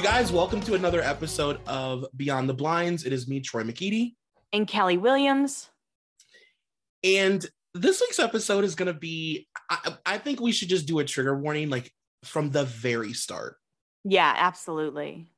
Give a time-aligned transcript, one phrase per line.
[0.00, 3.04] You guys, welcome to another episode of Beyond the Blinds.
[3.04, 4.14] It is me, Troy McKeady.
[4.50, 5.68] And Kelly Williams.
[7.04, 11.00] And this week's episode is going to be, I, I think we should just do
[11.00, 11.92] a trigger warning like
[12.24, 13.56] from the very start.
[14.02, 15.30] Yeah, absolutely.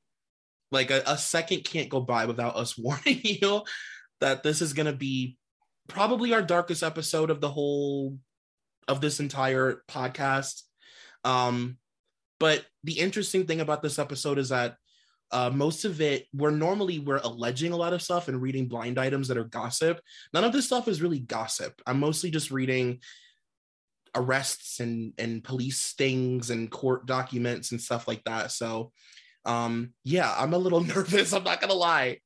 [0.71, 3.65] Like a, a second can't go by without us warning you
[4.21, 5.39] that this is going to be
[5.89, 8.17] probably our darkest episode of the whole
[8.87, 10.63] of this entire podcast.
[11.25, 11.79] Um,
[12.43, 14.75] but the interesting thing about this episode is that
[15.31, 18.99] uh, most of it, we're normally we're alleging a lot of stuff and reading blind
[18.99, 20.01] items that are gossip.
[20.35, 21.81] None of this stuff is really gossip.
[21.87, 22.99] I'm mostly just reading
[24.17, 28.51] arrests and and police stings and court documents and stuff like that.
[28.51, 28.91] So,
[29.45, 31.33] um, yeah, I'm a little nervous.
[31.33, 32.19] I'm not gonna lie.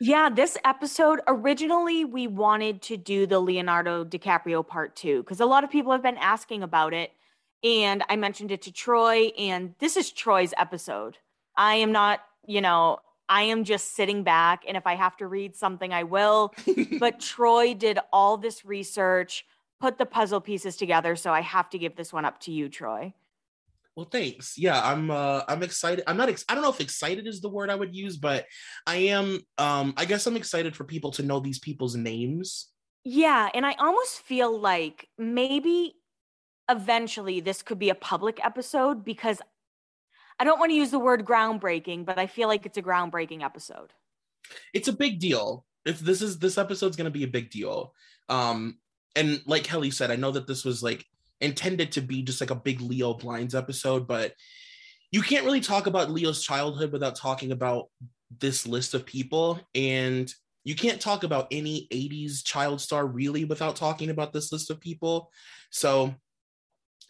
[0.00, 5.46] Yeah, this episode originally we wanted to do the Leonardo DiCaprio part two because a
[5.46, 7.10] lot of people have been asking about it
[7.62, 11.18] and I mentioned it to Troy, and this is Troy's episode.
[11.56, 12.98] I am not, you know,
[13.28, 16.54] I am just sitting back, and if I have to read something, I will.
[16.98, 19.44] but Troy did all this research,
[19.80, 22.68] put the puzzle pieces together, so I have to give this one up to you,
[22.68, 23.12] Troy.
[23.98, 24.56] Well, thanks.
[24.56, 26.04] Yeah, I'm uh I'm excited.
[26.06, 28.46] I'm not ex- I don't know if excited is the word I would use, but
[28.86, 32.68] I am um I guess I'm excited for people to know these people's names.
[33.02, 35.94] Yeah, and I almost feel like maybe
[36.68, 39.40] eventually this could be a public episode because
[40.38, 43.42] I don't want to use the word groundbreaking, but I feel like it's a groundbreaking
[43.42, 43.92] episode.
[44.72, 45.64] It's a big deal.
[45.84, 47.94] If this is this episode's going to be a big deal.
[48.28, 48.78] Um
[49.16, 51.04] and like Kelly said, I know that this was like
[51.40, 54.34] intended to be just like a big Leo blinds episode, but
[55.10, 57.86] you can't really talk about Leo's childhood without talking about
[58.38, 60.32] this list of people and
[60.64, 64.78] you can't talk about any 80s child star really without talking about this list of
[64.78, 65.30] people.
[65.70, 66.14] So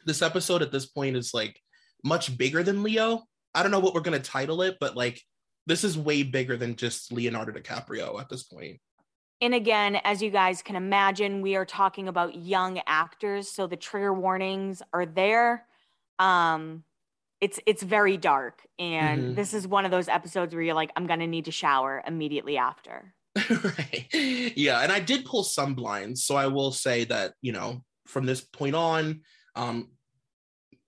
[0.08, 1.60] this episode at this point is like
[2.04, 3.22] much bigger than Leo.
[3.54, 5.22] I don't know what we're gonna title it, but like
[5.66, 8.80] this is way bigger than just Leonardo DiCaprio at this point.
[9.40, 13.76] And again, as you guys can imagine, we are talking about young actors, so the
[13.76, 15.64] trigger warnings are there.
[16.18, 16.82] Um,
[17.40, 19.34] it's it's very dark, and mm-hmm.
[19.34, 22.56] this is one of those episodes where you're like, I'm gonna need to shower immediately
[22.56, 23.14] after.
[23.50, 24.06] right.
[24.12, 28.26] Yeah, and I did pull some blinds, so I will say that you know from
[28.26, 29.20] this point on,
[29.54, 29.90] um,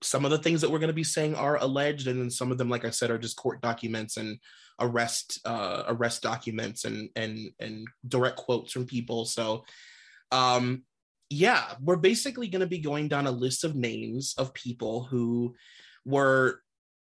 [0.03, 2.51] some of the things that we're going to be saying are alleged, and then some
[2.51, 4.39] of them, like I said, are just court documents and
[4.79, 9.25] arrest uh, arrest documents and and and direct quotes from people.
[9.25, 9.63] So,
[10.31, 10.83] um,
[11.29, 15.55] yeah, we're basically going to be going down a list of names of people who
[16.05, 16.61] were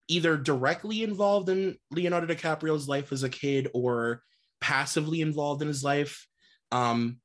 [0.07, 4.21] either directly involved in Leonardo DiCaprio's life as a kid or
[4.61, 6.27] passively involved in his life.
[6.71, 7.19] Um,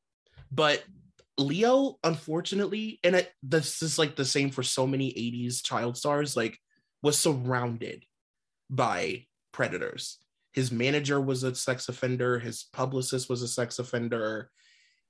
[0.50, 0.82] but
[1.38, 6.36] Leo, unfortunately, and it, this is like the same for so many 80s child stars,
[6.36, 6.58] like
[7.02, 8.04] was surrounded
[8.68, 10.18] by predators.
[10.52, 14.50] His manager was a sex offender, his publicist was a sex offender,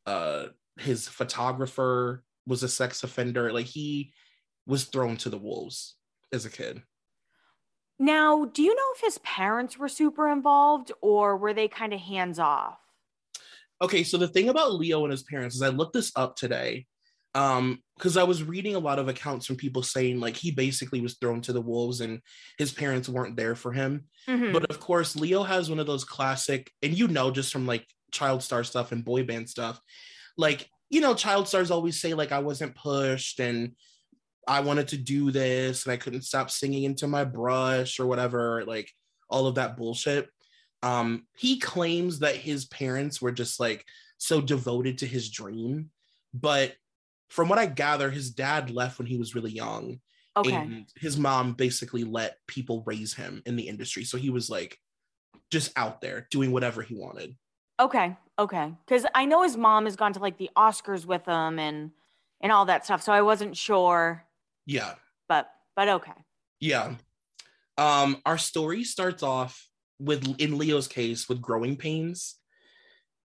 [0.06, 0.46] uh,
[0.78, 3.52] his photographer was a sex offender.
[3.52, 4.12] Like he
[4.66, 5.96] was thrown to the wolves
[6.32, 6.82] as a kid.
[7.98, 12.00] Now, do you know if his parents were super involved or were they kind of
[12.00, 12.78] hands off?
[13.82, 16.86] Okay, so the thing about Leo and his parents is I looked this up today
[17.34, 21.00] um because i was reading a lot of accounts from people saying like he basically
[21.00, 22.20] was thrown to the wolves and
[22.58, 24.52] his parents weren't there for him mm-hmm.
[24.52, 27.86] but of course leo has one of those classic and you know just from like
[28.10, 29.80] child star stuff and boy band stuff
[30.36, 33.72] like you know child stars always say like i wasn't pushed and
[34.46, 38.64] I wanted to do this and I couldn't stop singing into my brush or whatever,
[38.66, 38.90] like
[39.30, 40.28] all of that bullshit.
[40.82, 43.84] Um, he claims that his parents were just like
[44.18, 45.90] so devoted to his dream,
[46.34, 46.74] but
[47.28, 50.00] from what I gather, his dad left when he was really young.
[50.36, 50.54] Okay.
[50.54, 54.04] And his mom basically let people raise him in the industry.
[54.04, 54.78] So he was like
[55.50, 57.36] just out there doing whatever he wanted.
[57.80, 58.16] Okay.
[58.38, 58.72] Okay.
[58.86, 61.90] Because I know his mom has gone to like the Oscars with him and
[62.40, 63.02] and all that stuff.
[63.02, 64.24] So I wasn't sure.
[64.66, 64.94] Yeah.
[65.28, 66.12] But but okay.
[66.60, 66.94] Yeah.
[67.78, 69.68] Um, our story starts off
[70.02, 72.36] with in Leo's case with growing pains.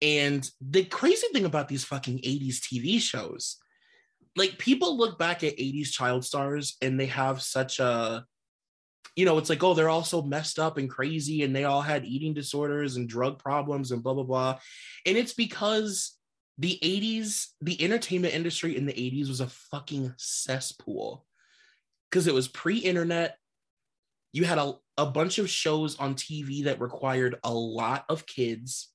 [0.02, 3.58] And the crazy thing about these fucking 80s TV shows,
[4.36, 8.26] like people look back at 80s child stars and they have such a
[9.16, 11.82] you know, it's like, oh, they're all so messed up and crazy, and they all
[11.82, 14.60] had eating disorders and drug problems and blah, blah, blah.
[15.06, 16.18] And it's because
[16.58, 21.26] the 80s, the entertainment industry in the 80s was a fucking cesspool
[22.10, 23.38] because it was pre internet.
[24.36, 28.92] You had a, a bunch of shows on TV that required a lot of kids,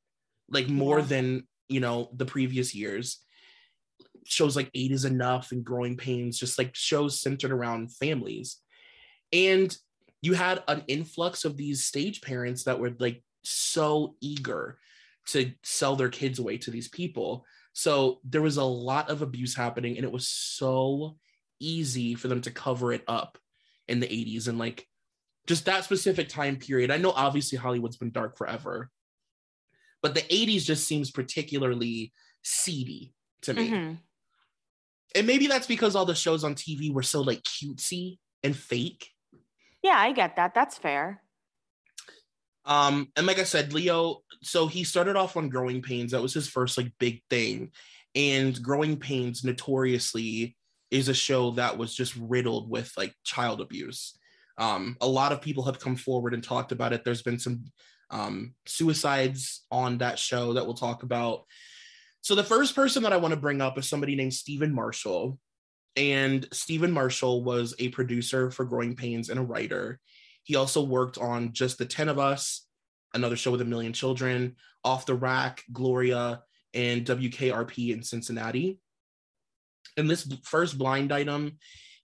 [0.50, 1.06] like more Yeah.
[1.06, 3.25] than, you know, the previous years.
[4.26, 8.58] Shows like Eight is Enough and Growing Pains, just like shows centered around families.
[9.32, 9.75] And
[10.20, 14.78] you had an influx of these stage parents that were like so eager
[15.28, 17.46] to sell their kids away to these people.
[17.72, 21.16] So there was a lot of abuse happening, and it was so
[21.60, 23.38] easy for them to cover it up
[23.88, 24.87] in the 80s and like
[25.46, 26.90] just that specific time period.
[26.90, 28.90] I know obviously Hollywood's been dark forever,
[30.02, 33.70] but the 80s just seems particularly seedy to me.
[33.70, 33.98] Mhm.
[35.14, 39.10] And maybe that's because all the shows on TV were so like cutesy and fake.
[39.82, 40.54] Yeah, I get that.
[40.54, 41.22] That's fair.
[42.64, 46.12] Um, and like I said, Leo, so he started off on Growing Pains.
[46.12, 47.72] That was his first like big thing.
[48.14, 50.56] And Growing Pains notoriously
[50.90, 54.19] is a show that was just riddled with like child abuse.
[54.60, 57.02] Um, a lot of people have come forward and talked about it.
[57.02, 57.64] There's been some
[58.10, 61.44] um, suicides on that show that we'll talk about.
[62.20, 65.38] So the first person that I want to bring up is somebody named Stephen Marshall.
[65.96, 69.98] And Stephen Marshall was a producer for Growing Pains and a writer.
[70.44, 72.66] He also worked on Just the 10 of Us,
[73.14, 76.42] another show with a million children, Off the Rack, Gloria,
[76.74, 78.78] and WKRP in Cincinnati.
[79.96, 81.58] And this first blind item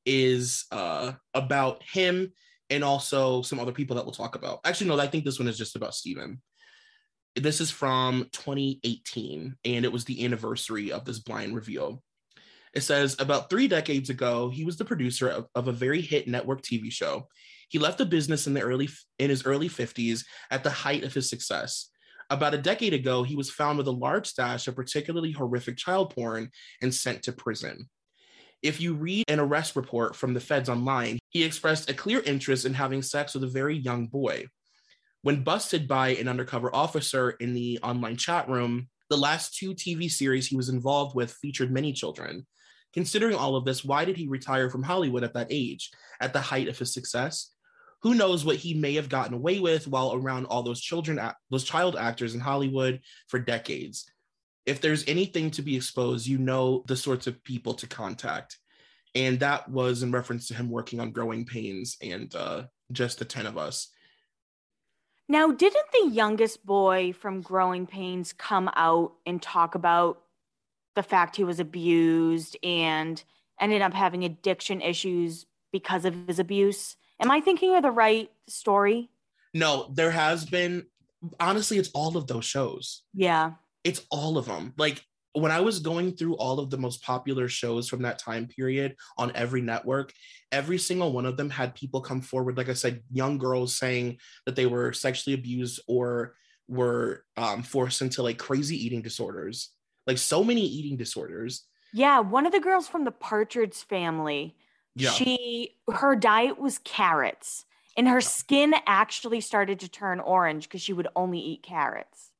[0.06, 2.32] is uh, about him
[2.70, 4.60] and also some other people that we'll talk about.
[4.64, 6.40] Actually, no, I think this one is just about Steven.
[7.34, 12.02] This is from 2018, and it was the anniversary of this blind reveal.
[12.74, 16.28] It says about three decades ago, he was the producer of, of a very hit
[16.28, 17.28] network TV show.
[17.68, 18.88] He left the business in the early
[19.18, 21.90] in his early 50s at the height of his success.
[22.28, 26.14] About a decade ago, he was found with a large stash of particularly horrific child
[26.14, 26.50] porn
[26.82, 27.88] and sent to prison.
[28.62, 32.64] If you read an arrest report from the feds online, he expressed a clear interest
[32.64, 34.46] in having sex with a very young boy.
[35.22, 40.10] When busted by an undercover officer in the online chat room, the last two TV
[40.10, 42.46] series he was involved with featured many children.
[42.92, 46.40] Considering all of this, why did he retire from Hollywood at that age, at the
[46.40, 47.52] height of his success?
[48.02, 51.20] Who knows what he may have gotten away with while around all those children,
[51.50, 54.10] those child actors in Hollywood for decades.
[54.66, 58.58] If there's anything to be exposed, you know the sorts of people to contact.
[59.14, 63.24] And that was in reference to him working on Growing Pains and uh, just the
[63.24, 63.88] 10 of us.
[65.28, 70.22] Now, didn't the youngest boy from Growing Pains come out and talk about
[70.94, 73.22] the fact he was abused and
[73.60, 76.96] ended up having addiction issues because of his abuse?
[77.20, 79.10] Am I thinking of the right story?
[79.54, 80.86] No, there has been,
[81.40, 83.02] honestly, it's all of those shows.
[83.14, 83.52] Yeah.
[83.86, 84.74] It's all of them.
[84.76, 85.00] Like
[85.32, 88.96] when I was going through all of the most popular shows from that time period
[89.16, 90.12] on every network,
[90.50, 94.18] every single one of them had people come forward, like I said, young girls saying
[94.46, 96.34] that they were sexually abused or
[96.68, 99.70] were um, forced into like crazy eating disorders,
[100.06, 101.66] like so many eating disorders.
[101.92, 102.18] Yeah.
[102.20, 104.56] One of the girls from the Partridge family,
[104.96, 105.10] Yeah.
[105.10, 107.66] she her diet was carrots
[107.96, 112.30] and her skin actually started to turn orange because she would only eat carrots.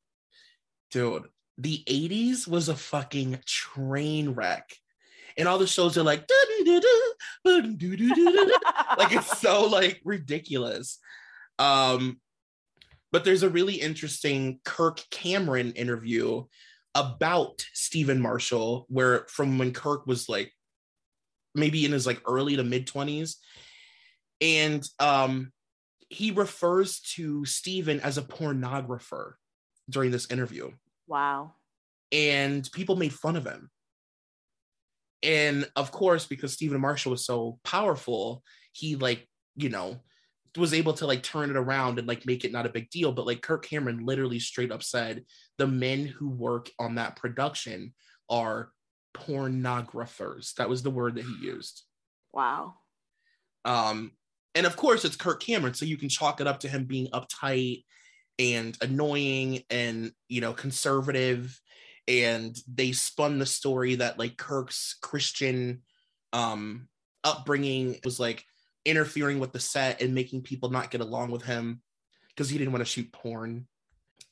[0.91, 1.25] Dude,
[1.59, 4.71] the 80s was a fucking train wreck.
[5.39, 6.27] And all the shows are like,
[7.45, 10.99] like it's so like ridiculous.
[11.59, 12.21] Um,
[13.13, 16.45] but there's a really interesting Kirk Cameron interview
[16.95, 20.53] about Stephen Marshall, where from when Kirk was like
[21.55, 23.37] maybe in his like early to mid 20s.
[24.41, 25.53] And um
[26.09, 29.33] he refers to Stephen as a pornographer
[29.91, 30.71] during this interview
[31.07, 31.55] Wow.
[32.13, 33.71] and people made fun of him.
[35.23, 40.01] And of course, because Stephen Marshall was so powerful, he like, you know,
[40.57, 43.13] was able to like turn it around and like make it not a big deal.
[43.13, 45.25] But like Kirk Cameron literally straight up said
[45.59, 47.95] the men who work on that production
[48.31, 48.71] are
[49.15, 50.55] pornographers.
[50.55, 51.83] That was the word that he used.
[52.33, 52.75] Wow.
[53.65, 54.13] Um,
[54.55, 57.09] and of course it's Kirk Cameron, so you can chalk it up to him being
[57.09, 57.85] uptight
[58.38, 61.59] and annoying and you know conservative
[62.09, 65.83] and they spun the story that like Kirk's Christian
[66.33, 66.88] um
[67.25, 68.45] upbringing was like
[68.85, 71.81] interfering with the set and making people not get along with him
[72.28, 73.66] because he didn't want to shoot porn.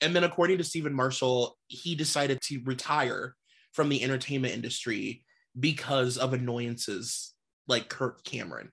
[0.01, 3.35] And then according to Stephen Marshall, he decided to retire
[3.73, 5.25] from the entertainment industry
[5.59, 7.33] because of annoyances
[7.67, 8.71] like Kirk Cameron.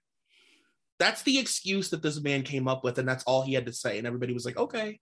[1.00, 3.74] That's the excuse that this man came up with, and that's all he had to
[3.74, 3.98] say.
[3.98, 5.00] And everybody was like, okay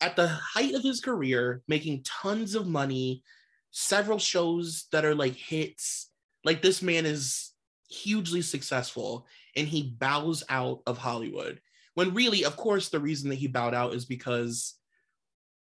[0.00, 3.22] at the height of his career, making tons of money,
[3.70, 6.10] several shows that are like hits.
[6.44, 7.52] Like this man is
[7.90, 9.26] hugely successful
[9.56, 11.60] and he bows out of Hollywood.
[11.94, 14.74] When really, of course, the reason that he bowed out is because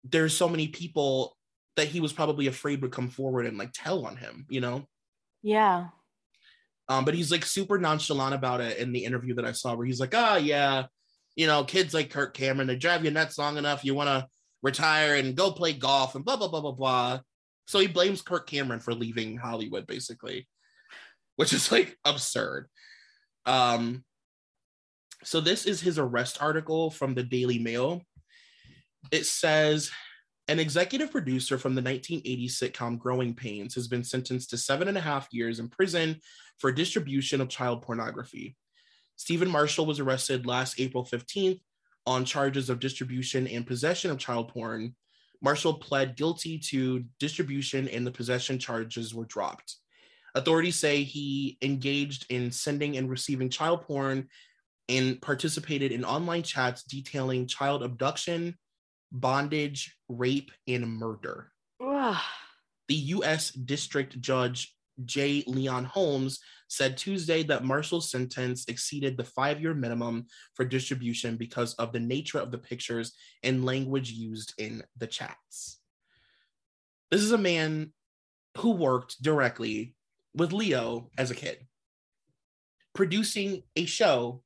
[0.03, 1.37] there's so many people
[1.77, 4.87] that he was probably afraid would come forward and like tell on him, you know?
[5.43, 5.89] Yeah.
[6.89, 9.87] Um, but he's like super nonchalant about it in the interview that I saw where
[9.87, 10.85] he's like, ah, oh, yeah,
[11.37, 14.27] you know, kids like Kirk Cameron, they drive you nuts long enough, you want to
[14.63, 17.21] retire and go play golf and blah, blah, blah, blah, blah.
[17.67, 20.49] So he blames Kirk Cameron for leaving Hollywood, basically,
[21.37, 22.69] which is like absurd.
[23.47, 24.05] Um,
[25.23, 28.03] so this is his arrest article from the Daily Mail.
[29.11, 29.91] It says
[30.49, 34.99] an executive producer from the 1980s sitcom Growing Pains has been sentenced to seven and
[34.99, 36.21] a half years in prison
[36.59, 38.57] for distribution of child pornography.
[39.17, 41.61] Stephen Marshall was arrested last April 15th
[42.07, 44.95] on charges of distribution and possession of child porn.
[45.41, 49.77] Marshall pled guilty to distribution and the possession charges were dropped.
[50.35, 54.29] Authorities say he engaged in sending and receiving child porn
[54.89, 58.57] and participated in online chats detailing child abduction,
[59.13, 61.53] bondage, rape, and murder.
[61.81, 62.21] Ugh.
[62.89, 63.51] The U.S.
[63.51, 64.75] District Judge
[65.05, 65.45] J.
[65.47, 71.75] Leon Holmes said Tuesday that Marshall's sentence exceeded the five year minimum for distribution because
[71.75, 75.81] of the nature of the pictures and language used in the chats.
[77.11, 77.93] This is a man
[78.59, 79.95] who worked directly
[80.35, 81.59] with Leo as a kid,
[82.95, 84.43] producing a show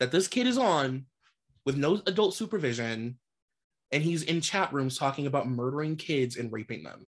[0.00, 1.06] that this kid is on
[1.64, 3.18] with no adult supervision,
[3.92, 7.06] and he's in chat rooms talking about murdering kids and raping them.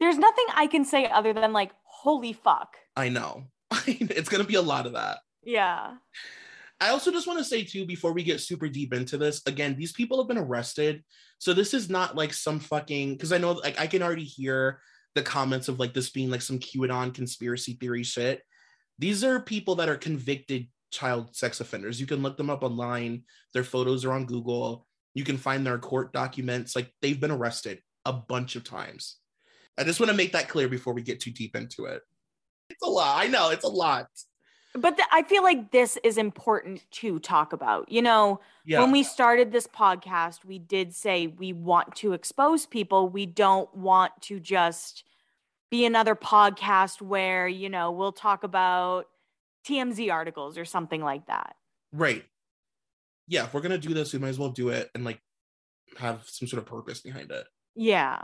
[0.00, 2.76] There's nothing I can say other than like, holy fuck.
[2.94, 3.44] I know.
[3.86, 5.18] it's going to be a lot of that.
[5.42, 5.94] Yeah.
[6.80, 9.76] I also just want to say too before we get super deep into this, again,
[9.76, 11.02] these people have been arrested.
[11.38, 14.80] So this is not like some fucking because I know like I can already hear
[15.14, 18.42] the comments of like this being like some QAnon conspiracy theory shit.
[18.98, 22.00] These are people that are convicted child sex offenders.
[22.00, 23.22] You can look them up online.
[23.54, 24.86] Their photos are on Google.
[25.14, 26.76] You can find their court documents.
[26.76, 29.16] Like they've been arrested a bunch of times.
[29.78, 32.02] I just want to make that clear before we get too deep into it.
[32.70, 33.22] It's a lot.
[33.22, 34.08] I know it's a lot.
[34.74, 37.90] But the, I feel like this is important to talk about.
[37.90, 38.80] You know, yeah.
[38.80, 43.08] when we started this podcast, we did say we want to expose people.
[43.08, 45.04] We don't want to just
[45.70, 49.06] be another podcast where, you know, we'll talk about
[49.66, 51.56] TMZ articles or something like that.
[51.92, 52.24] Right.
[53.28, 55.20] Yeah, if we're going to do this, we might as well do it and like
[55.98, 57.46] have some sort of purpose behind it.
[57.74, 58.22] Yeah.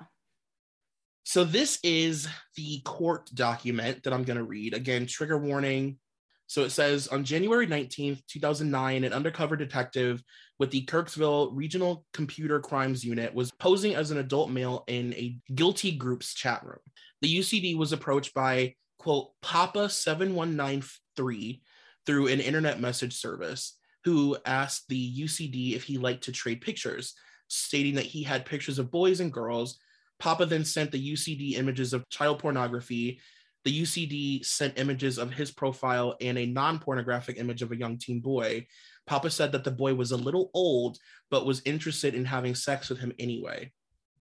[1.25, 4.75] So this is the court document that I'm going to read.
[4.75, 5.99] Again, trigger warning.
[6.47, 10.23] So it says on January 19th, 2009, an undercover detective
[10.59, 15.37] with the Kirksville Regional Computer Crimes Unit was posing as an adult male in a
[15.55, 16.81] guilty group's chat room.
[17.23, 21.63] The UCD was approached by, quote, Papa 7193
[22.05, 27.15] through an internet message service who asked the UCD if he liked to trade pictures,
[27.49, 29.79] stating that he had pictures of boys and girls
[30.23, 33.19] Papa then sent the UCD images of child pornography.
[33.65, 37.99] The UCD sent images of his profile and a non pornographic image of a young
[37.99, 38.69] teen boy.
[39.05, 40.97] Papa said that the boy was a little old,
[41.29, 43.73] but was interested in having sex with him anyway.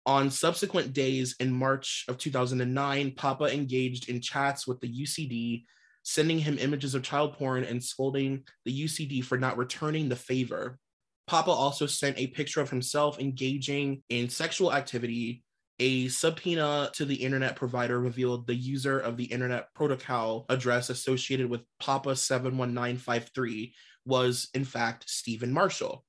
[0.05, 5.65] On subsequent days in March of 2009, Papa engaged in chats with the UCD,
[6.03, 10.79] sending him images of child porn and scolding the UCD for not returning the favor.
[11.27, 15.43] Papa also sent a picture of himself engaging in sexual activity
[15.79, 21.51] a subpoena to the internet provider revealed the user of the internet protocol address associated
[21.51, 23.75] with Papa 71953
[24.07, 26.05] was, in fact, Stephen Marshall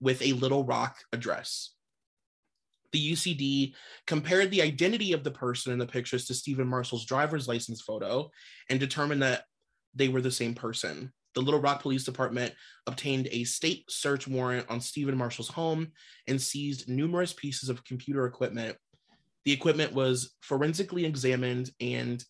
[0.00, 1.74] with a Little Rock address.
[2.92, 3.74] The UCD
[4.06, 8.30] compared the identity of the person in the pictures to Stephen Marshall's driver's license photo
[8.68, 9.44] and determined that
[9.94, 11.12] they were the same person.
[11.34, 12.52] The Little Rock Police Department
[12.86, 15.92] obtained a state search warrant on Stephen Marshall's home
[16.26, 18.76] and seized numerous pieces of computer equipment.
[19.44, 22.22] The equipment was forensically examined, and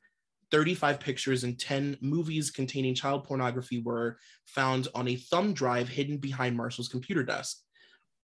[0.51, 6.19] 35 pictures and 10 movies containing child pornography were found on a thumb drive hidden
[6.19, 7.59] behind Marshall's computer desk.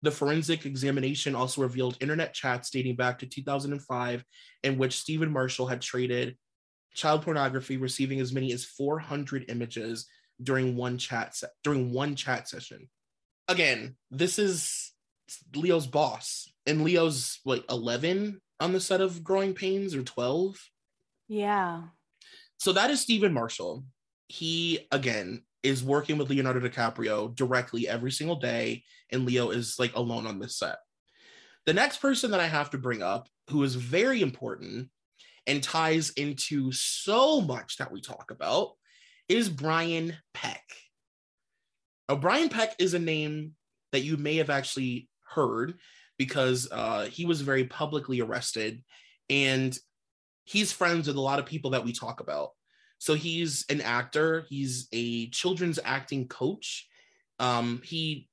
[0.02, 4.24] The forensic examination also revealed internet chats dating back to 2005,
[4.62, 6.36] in which Stephen Marshall had traded
[6.94, 10.06] child pornography, receiving as many as 400 images
[10.42, 12.88] during one chat se- during one chat session.
[13.48, 14.92] Again, this is
[15.54, 20.56] Leo's boss, and Leo's like 11 on the set of Growing Pains or 12.
[21.28, 21.82] Yeah.
[22.58, 23.84] So that is Stephen Marshall.
[24.28, 29.94] He again is working with Leonardo DiCaprio directly every single day, and Leo is like
[29.96, 30.78] alone on this set.
[31.66, 34.88] The next person that I have to bring up, who is very important
[35.46, 38.72] and ties into so much that we talk about,
[39.28, 40.62] is Brian Peck.
[42.08, 43.52] Now, Brian Peck is a name
[43.92, 45.74] that you may have actually heard
[46.18, 48.82] because uh, he was very publicly arrested
[49.30, 49.78] and
[50.44, 52.50] he's friends with a lot of people that we talk about.
[52.98, 56.88] So he's an actor, he's a children's acting coach.
[57.38, 58.28] Um, he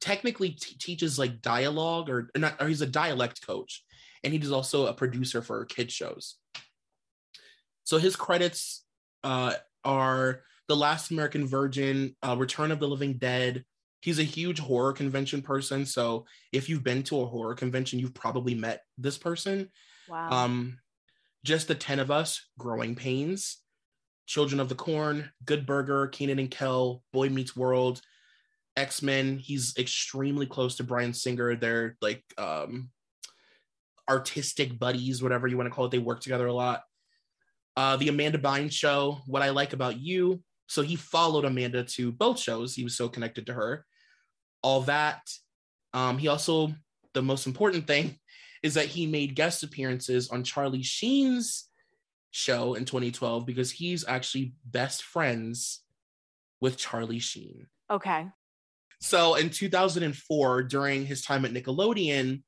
[0.00, 3.82] technically t- teaches like dialogue or, or not, or he's a dialect coach,
[4.22, 6.36] and he is also a producer for kid shows.
[7.84, 8.84] So his credits
[9.22, 9.54] uh,
[9.84, 13.64] are The Last American Virgin, uh, Return of the Living Dead.
[14.04, 15.86] He's a huge horror convention person.
[15.86, 19.70] So if you've been to a horror convention, you've probably met this person.
[20.10, 20.28] Wow.
[20.30, 20.76] Um,
[21.42, 23.62] just the 10 of us, Growing Pains,
[24.26, 28.02] Children of the Corn, Good Burger, Kenan and Kel, Boy Meets World,
[28.76, 29.38] X Men.
[29.38, 31.56] He's extremely close to Bryan Singer.
[31.56, 32.90] They're like um,
[34.06, 35.92] artistic buddies, whatever you want to call it.
[35.92, 36.82] They work together a lot.
[37.74, 40.42] Uh, the Amanda Bynes show, What I Like About You.
[40.66, 42.74] So he followed Amanda to both shows.
[42.74, 43.86] He was so connected to her.
[44.64, 45.20] All that.
[45.92, 46.72] Um, he also,
[47.12, 48.18] the most important thing
[48.62, 51.68] is that he made guest appearances on Charlie Sheen's
[52.30, 55.82] show in 2012 because he's actually best friends
[56.62, 57.66] with Charlie Sheen.
[57.90, 58.26] Okay.
[59.00, 62.42] So in 2004, during his time at Nickelodeon,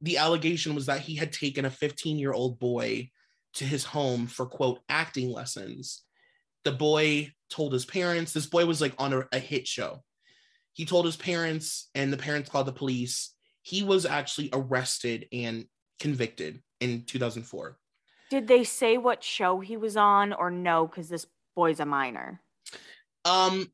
[0.00, 3.10] the allegation was that he had taken a 15 year old boy
[3.54, 6.02] to his home for quote acting lessons.
[6.64, 10.02] The boy told his parents, this boy was like on a, a hit show.
[10.78, 13.34] He told his parents, and the parents called the police.
[13.62, 15.64] He was actually arrested and
[15.98, 17.76] convicted in 2004.
[18.30, 20.86] Did they say what show he was on or no?
[20.86, 22.40] Because this boy's a minor.
[23.24, 23.66] Um,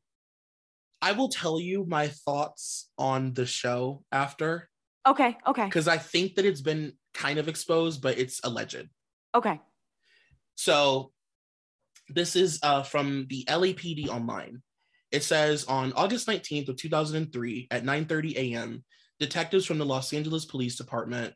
[0.99, 4.67] I will tell you my thoughts on the show after
[5.05, 5.37] Okay.
[5.45, 5.65] Okay.
[5.65, 8.89] because I think that it's been kind of exposed, but it's alleged.
[9.35, 9.61] Okay.
[10.55, 11.11] So
[12.09, 14.63] this is uh, from the LAPD online.
[15.15, 18.83] It says on August 19th of 2003 at 9:30 a.m.,
[19.17, 21.33] detectives from the Los Angeles Police Department,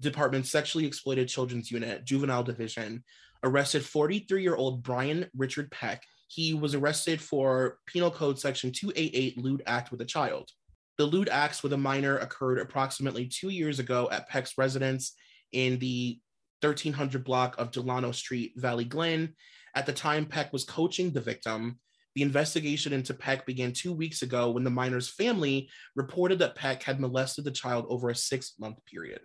[0.00, 3.02] Department Sexually Exploited Children's Unit, Juvenile Division,
[3.42, 6.04] arrested 43-year-old Brian Richard Peck.
[6.28, 10.48] He was arrested for Penal Code Section 288 lewd act with a child.
[10.96, 15.16] The lewd acts with a minor occurred approximately two years ago at Peck's residence
[15.50, 16.20] in the
[16.60, 19.34] 1300 block of Delano Street, Valley Glen.
[19.74, 21.80] At the time, Peck was coaching the victim.
[22.16, 26.82] The investigation into Peck began two weeks ago when the minor's family reported that Peck
[26.82, 29.20] had molested the child over a six month period.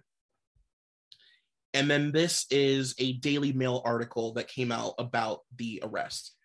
[1.74, 6.36] And then this is a Daily Mail article that came out about the arrest.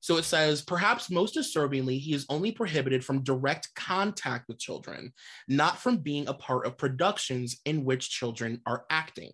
[0.00, 5.12] So it says, perhaps most disturbingly, he is only prohibited from direct contact with children,
[5.48, 9.32] not from being a part of productions in which children are acting.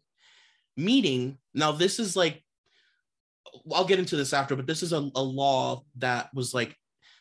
[0.76, 2.43] Meaning, now this is like,
[3.72, 6.76] I'll get into this after, but this is a, a law that was like,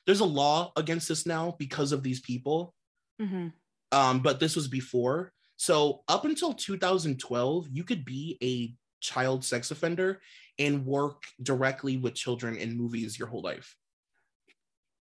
[0.05, 2.73] there's a law against this now because of these people.
[3.19, 3.47] hmm
[3.91, 5.31] Um, but this was before.
[5.55, 10.21] So up until 2012, you could be a child sex offender
[10.59, 13.75] and work directly with children in movies your whole life.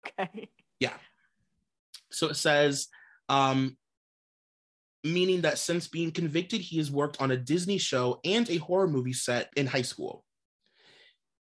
[0.08, 0.50] Okay.
[0.80, 0.94] Yeah.
[2.12, 2.88] So it says,
[3.30, 3.78] um,
[5.04, 8.88] meaning that since being convicted, he has worked on a Disney show and a horror
[8.88, 10.24] movie set in high school.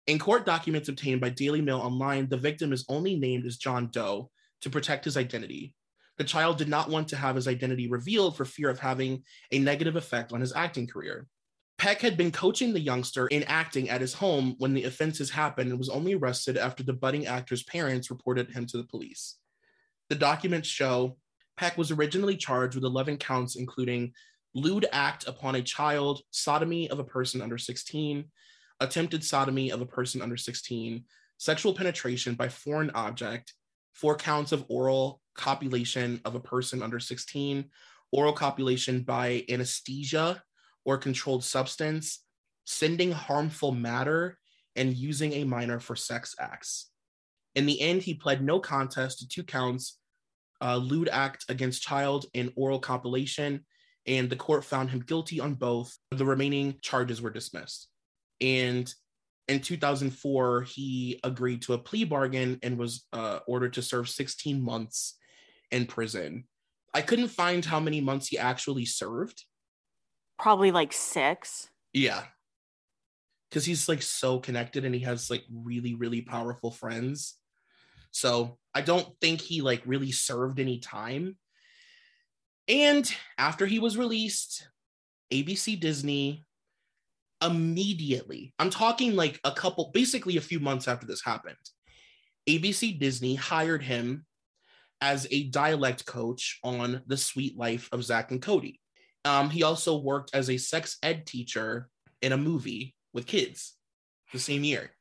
[0.07, 3.89] In court documents obtained by Daily Mail Online, the victim is only named as John
[3.91, 5.75] Doe to protect his identity.
[6.17, 9.59] The child did not want to have his identity revealed for fear of having a
[9.59, 11.27] negative effect on his acting career.
[11.77, 15.69] Peck had been coaching the youngster in acting at his home when the offenses happened
[15.69, 19.37] and was only arrested after the budding actor's parents reported him to the police.
[20.09, 21.17] The documents show
[21.57, 24.13] Peck was originally charged with 11 counts, including
[24.53, 28.25] lewd act upon a child, sodomy of a person under 16,
[28.81, 31.05] attempted sodomy of a person under 16,
[31.37, 33.53] sexual penetration by foreign object,
[33.93, 37.69] four counts of oral copulation of a person under 16,
[38.11, 40.43] oral copulation by anesthesia
[40.83, 42.23] or controlled substance,
[42.65, 44.37] sending harmful matter,
[44.75, 46.89] and using a minor for sex acts.
[47.55, 49.99] In the end, he pled no contest to two counts
[50.61, 53.65] uh, lewd act against child and oral copulation,
[54.05, 55.97] and the court found him guilty on both.
[56.11, 57.90] The remaining charges were dismissed.
[58.41, 58.91] And
[59.47, 64.61] in 2004, he agreed to a plea bargain and was uh, ordered to serve 16
[64.61, 65.17] months
[65.71, 66.45] in prison.
[66.93, 69.45] I couldn't find how many months he actually served.
[70.37, 71.69] Probably like six.
[71.93, 72.23] Yeah.
[73.49, 77.35] Because he's like so connected and he has like really, really powerful friends.
[78.11, 81.37] So I don't think he like really served any time.
[82.67, 84.67] And after he was released,
[85.31, 86.45] ABC Disney
[87.41, 91.57] immediately, I'm talking like a couple, basically a few months after this happened,
[92.47, 94.25] ABC Disney hired him
[95.01, 98.79] as a dialect coach on The Suite Life of Zack and Cody.
[99.25, 101.89] Um, he also worked as a sex ed teacher
[102.21, 103.73] in a movie with kids
[104.31, 104.91] the same year.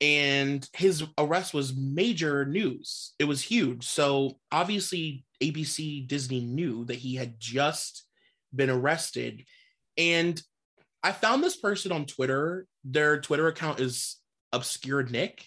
[0.00, 3.12] And his arrest was major news.
[3.18, 3.86] It was huge.
[3.86, 8.04] So obviously, ABC Disney knew that he had just
[8.54, 9.44] been arrested.
[9.98, 10.40] And
[11.02, 12.66] I found this person on Twitter.
[12.84, 14.16] Their Twitter account is
[14.52, 15.46] Obscure Nick.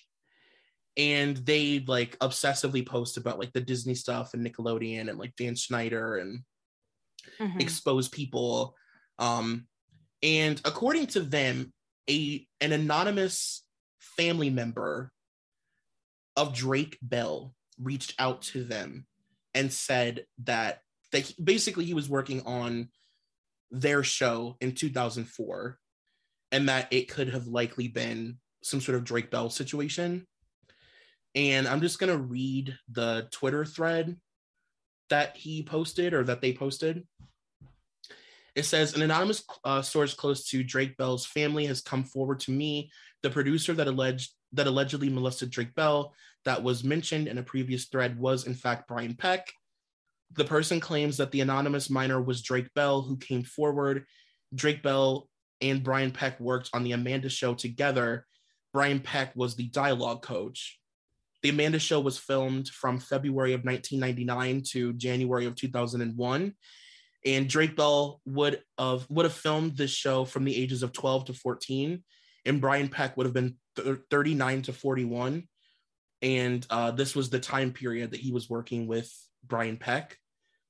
[0.95, 5.55] And they like obsessively post about like the Disney stuff and Nickelodeon and like Dan
[5.55, 6.41] Schneider and
[7.39, 7.59] mm-hmm.
[7.59, 8.75] expose people.
[9.17, 9.67] Um,
[10.21, 11.73] and according to them,
[12.09, 13.63] a an anonymous
[13.99, 15.11] family member
[16.35, 19.05] of Drake Bell reached out to them
[19.53, 20.79] and said that
[21.11, 22.89] that he, basically he was working on
[23.73, 25.77] their show in 2004
[26.51, 30.25] and that it could have likely been some sort of Drake Bell situation.
[31.35, 34.15] And I'm just going to read the Twitter thread
[35.09, 37.03] that he posted or that they posted.
[38.55, 42.51] It says an anonymous uh, source close to Drake Bell's family has come forward to
[42.51, 42.91] me.
[43.23, 46.13] The producer that alleged that allegedly molested Drake Bell
[46.45, 49.51] that was mentioned in a previous thread was in fact Brian Peck.
[50.35, 54.05] The person claims that the anonymous minor was Drake Bell who came forward.
[54.53, 55.29] Drake Bell
[55.61, 58.25] and Brian Peck worked on the Amanda show together.
[58.73, 60.79] Brian Peck was the dialogue coach.
[61.43, 66.53] The Amanda show was filmed from February of 1999 to January of 2001
[67.25, 71.25] and Drake Bell would have would have filmed this show from the ages of 12
[71.25, 72.03] to 14,
[72.45, 75.47] and Brian Peck would have been th- 39 to 41,
[76.21, 79.11] and uh, this was the time period that he was working with
[79.45, 80.17] Brian Peck.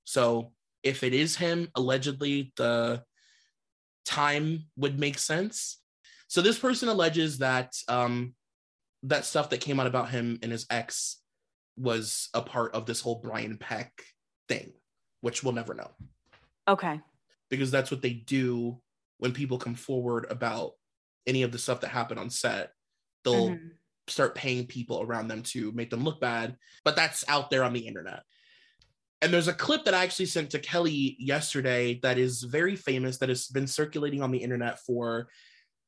[0.03, 0.51] So
[0.83, 3.03] if it is him, allegedly the
[4.05, 5.79] time would make sense.
[6.27, 8.33] So this person alleges that um,
[9.03, 11.21] that stuff that came out about him and his ex
[11.77, 13.91] was a part of this whole Brian Peck
[14.47, 14.73] thing,
[15.21, 15.91] which we'll never know.
[16.67, 16.99] Okay.
[17.49, 18.79] Because that's what they do
[19.17, 20.71] when people come forward about
[21.27, 22.71] any of the stuff that happened on set.
[23.23, 23.67] They'll mm-hmm.
[24.07, 27.73] start paying people around them to make them look bad, but that's out there on
[27.73, 28.23] the internet.
[29.23, 33.19] And there's a clip that I actually sent to Kelly yesterday that is very famous,
[33.19, 35.29] that has been circulating on the internet for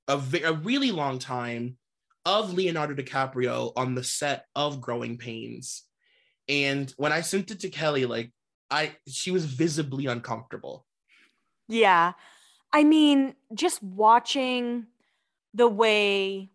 [0.08, 1.76] a, a really long time
[2.26, 5.84] of Leonardo DiCaprio on the set of Growing Pains.
[6.48, 8.32] And when I sent it to Kelly, like
[8.72, 10.86] I she was visibly uncomfortable.
[11.68, 12.14] Yeah.
[12.72, 14.88] I mean, just watching
[15.54, 16.52] the way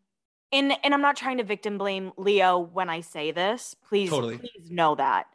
[0.50, 3.76] and and I'm not trying to victim blame Leo when I say this.
[3.86, 4.38] Please totally.
[4.38, 5.26] please know that.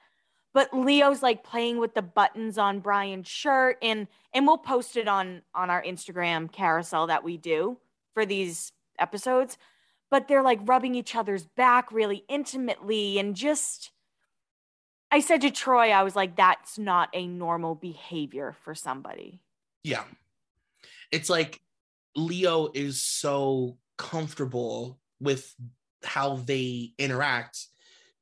[0.56, 5.06] But Leo's like playing with the buttons on Brian's shirt and and we'll post it
[5.06, 7.78] on on our Instagram carousel that we do
[8.14, 9.58] for these episodes.
[10.10, 13.92] But they're like rubbing each other's back really intimately and just
[15.12, 19.42] I said to Troy, I was like, that's not a normal behavior for somebody.
[19.84, 20.06] Yeah.
[21.12, 21.60] It's like
[22.16, 25.54] Leo is so comfortable with
[26.02, 27.68] how they interact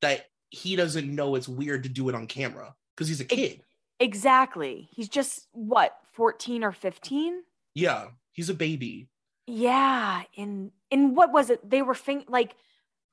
[0.02, 3.64] that he doesn't know it's weird to do it on camera because he's a kid.
[4.00, 4.88] Exactly.
[4.92, 7.42] He's just what, 14 or 15?
[7.74, 9.10] Yeah, he's a baby.
[9.48, 11.68] Yeah, and and what was it?
[11.68, 12.56] They were think like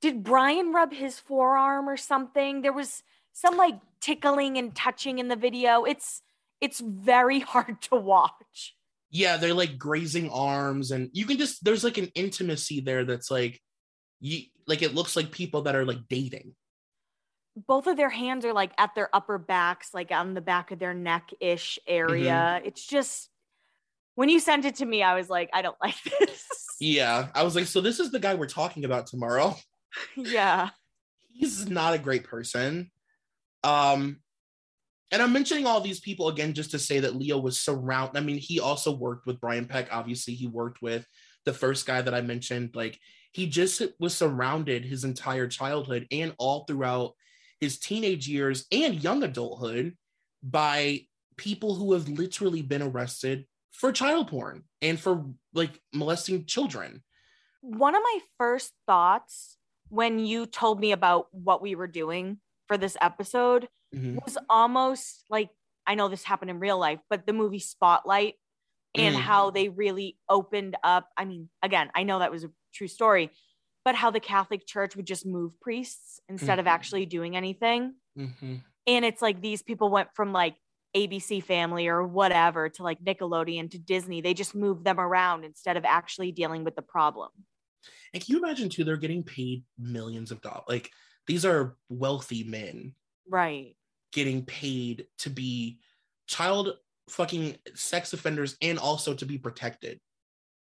[0.03, 2.63] did Brian rub his forearm or something?
[2.63, 5.85] There was some like tickling and touching in the video.
[5.85, 6.23] It's
[6.61, 8.77] it's very hard to watch.
[9.11, 13.31] Yeah, they're like grazing arms and you can just there's like an intimacy there that's
[13.31, 13.61] like
[14.21, 16.55] you like it looks like people that are like dating.
[17.67, 20.79] Both of their hands are like at their upper backs, like on the back of
[20.79, 22.57] their neck ish area.
[22.59, 22.67] Mm-hmm.
[22.67, 23.29] It's just
[24.15, 26.47] When you sent it to me, I was like, I don't like this.
[26.81, 27.29] Yeah.
[27.35, 29.57] I was like, so this is the guy we're talking about tomorrow.
[30.17, 30.71] yeah.
[31.33, 32.91] He's not a great person.
[33.65, 34.21] Um,
[35.13, 38.17] and I'm mentioning all these people again just to say that Leo was surrounded.
[38.17, 39.89] I mean, he also worked with Brian Peck.
[39.91, 41.05] Obviously, he worked with
[41.45, 42.71] the first guy that I mentioned.
[42.75, 42.99] Like,
[43.33, 47.13] he just was surrounded his entire childhood and all throughout
[47.61, 49.97] his teenage years and young adulthood
[50.43, 57.03] by people who have literally been arrested for child porn and for like molesting children.
[57.63, 59.57] One of my first thoughts
[59.89, 64.19] when you told me about what we were doing for this episode mm-hmm.
[64.25, 65.51] was almost like
[65.87, 68.35] I know this happened in real life, but the movie Spotlight
[68.95, 69.19] and mm.
[69.19, 71.09] how they really opened up.
[71.17, 73.31] I mean, again, I know that was a true story,
[73.85, 76.61] but how the Catholic Church would just move priests instead mm-hmm.
[76.61, 77.95] of actually doing anything.
[78.19, 78.57] Mm-hmm.
[78.87, 80.57] And it's like these people went from like
[80.97, 84.21] ABC Family or whatever to like Nickelodeon to Disney.
[84.21, 87.31] They just moved them around instead of actually dealing with the problem.
[88.13, 88.85] And can you imagine too?
[88.85, 90.65] They're getting paid millions of dollars.
[90.69, 90.91] Like
[91.27, 92.95] these are wealthy men,
[93.29, 93.77] right?
[94.13, 95.79] Getting paid to be
[96.27, 96.75] child
[97.09, 100.01] fucking sex offenders and also to be protected.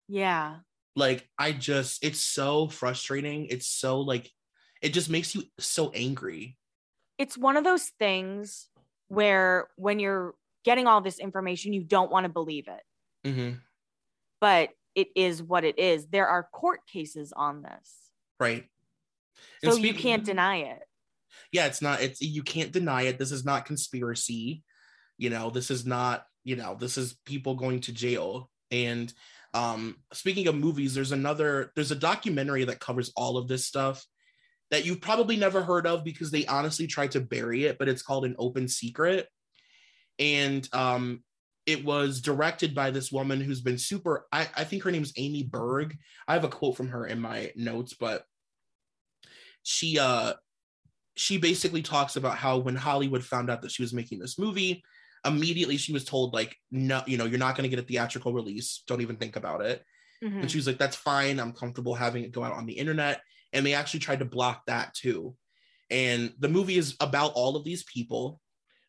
[0.08, 0.58] Yeah.
[0.96, 3.48] Like I just, it's so frustrating.
[3.48, 4.32] It's so like,
[4.82, 6.58] it just makes you so angry.
[7.18, 8.68] It's one of those things
[9.08, 13.28] where when you're getting all this information, you don't want to believe it.
[13.28, 13.58] Mm-hmm.
[14.42, 16.08] But it is what it is.
[16.08, 17.94] There are court cases on this.
[18.40, 18.66] Right.
[19.64, 20.84] so speaking, you can't deny it.
[21.52, 23.20] Yeah, it's not, it's, you can't deny it.
[23.20, 24.64] This is not conspiracy.
[25.18, 28.50] You know, this is not, you know, this is people going to jail.
[28.72, 29.14] And
[29.56, 34.06] um, speaking of movies, there's another, there's a documentary that covers all of this stuff
[34.70, 38.02] that you've probably never heard of because they honestly tried to bury it, but it's
[38.02, 39.28] called An Open Secret.
[40.20, 41.24] And um,
[41.66, 45.44] it was directed by this woman who's been super, I, I think her name's Amy
[45.44, 45.98] Berg.
[46.28, 48.24] I have a quote from her in my notes, but
[49.64, 50.34] she uh
[51.18, 54.84] she basically talks about how when Hollywood found out that she was making this movie,
[55.26, 58.34] immediately she was told like no you know you're not going to get a theatrical
[58.34, 59.84] release don't even think about it
[60.24, 60.42] mm-hmm.
[60.42, 63.22] and she was like that's fine i'm comfortable having it go out on the internet
[63.56, 65.36] and they actually tried to block that too.
[65.90, 68.42] And the movie is about all of these people,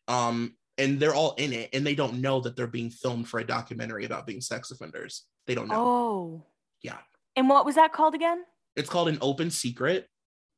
[0.07, 3.39] um, and they're all in it, and they don't know that they're being filmed for
[3.39, 5.23] a documentary about being sex offenders.
[5.47, 5.87] They don't know.
[5.87, 6.45] Oh,
[6.83, 6.97] yeah.
[7.35, 8.43] And what was that called again?
[8.75, 10.07] It's called an open secret.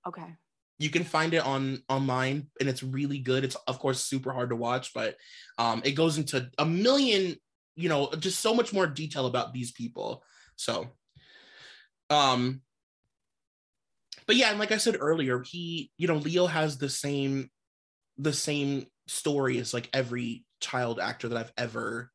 [0.08, 0.36] Okay.
[0.80, 3.44] You can find it on online, and it's really good.
[3.44, 5.16] It's of course super hard to watch, but
[5.58, 7.36] um, it goes into a million,
[7.76, 10.24] you know, just so much more detail about these people.
[10.56, 10.88] So,
[12.10, 12.62] um,
[14.26, 17.50] but yeah, and like I said earlier, he, you know, Leo has the same
[18.18, 22.12] the same story as like every child actor that I've ever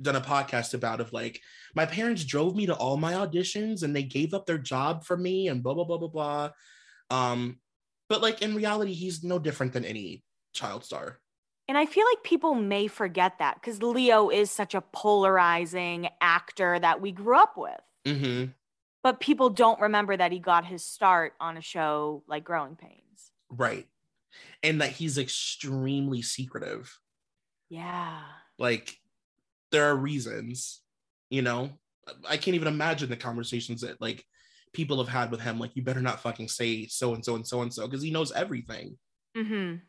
[0.00, 1.40] done a podcast about of like
[1.74, 5.16] my parents drove me to all my auditions and they gave up their job for
[5.16, 6.50] me and blah blah blah blah blah.
[7.10, 7.58] Um,
[8.12, 10.22] but like in reality, he's no different than any
[10.52, 11.18] child star.
[11.66, 16.78] And I feel like people may forget that because Leo is such a polarizing actor
[16.78, 17.80] that we grew up with.
[18.06, 18.50] Mm-hmm
[19.02, 23.32] but people don't remember that he got his start on a show like Growing Pains.
[23.50, 23.86] Right.
[24.62, 26.96] And that he's extremely secretive.
[27.68, 28.20] Yeah.
[28.58, 28.96] Like
[29.72, 30.80] there are reasons,
[31.30, 31.70] you know.
[32.28, 34.24] I can't even imagine the conversations that like
[34.72, 37.46] people have had with him like you better not fucking say so and so and
[37.46, 38.98] so and so because he knows everything.
[39.36, 39.80] Mhm.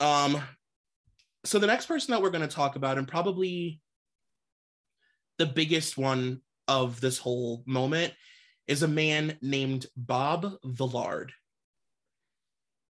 [0.00, 0.42] Um
[1.44, 3.80] so the next person that we're going to talk about and probably
[5.38, 8.12] the biggest one of this whole moment
[8.66, 11.32] is a man named Bob Villard.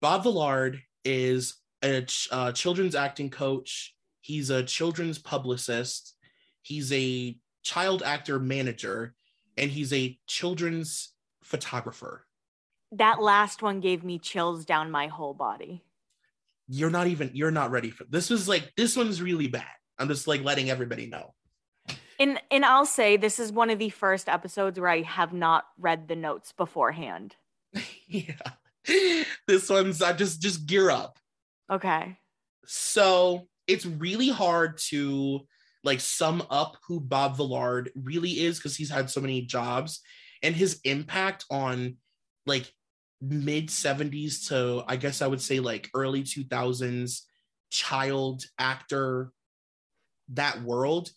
[0.02, 3.94] Bob Villard is a ch- uh, children's acting coach.
[4.20, 6.14] He's a children's publicist.
[6.62, 9.14] He's a child actor manager,
[9.56, 11.12] and he's a children's
[11.42, 12.26] photographer.
[12.92, 15.82] That last one gave me chills down my whole body.
[16.68, 18.30] You're not even, you're not ready for this.
[18.30, 19.64] Was like, this one's really bad.
[19.98, 21.34] I'm just like letting everybody know.
[22.18, 25.64] And and I'll say this is one of the first episodes where I have not
[25.78, 27.34] read the notes beforehand.
[28.06, 28.34] yeah.
[29.46, 31.18] This one's I just just gear up.
[31.70, 32.18] Okay.
[32.66, 35.46] So it's really hard to
[35.84, 40.00] like sum up who Bob Villard really is because he's had so many jobs
[40.42, 41.96] and his impact on
[42.46, 42.72] like
[43.20, 47.20] mid 70s to I guess I would say like early 2000s
[47.70, 49.30] child actor
[50.30, 51.10] that world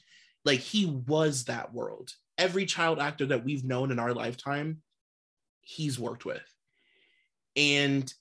[0.48, 2.10] like he was that world.
[2.38, 4.82] Every child actor that we've known in our lifetime,
[5.60, 6.42] he's worked with.
[7.58, 8.12] And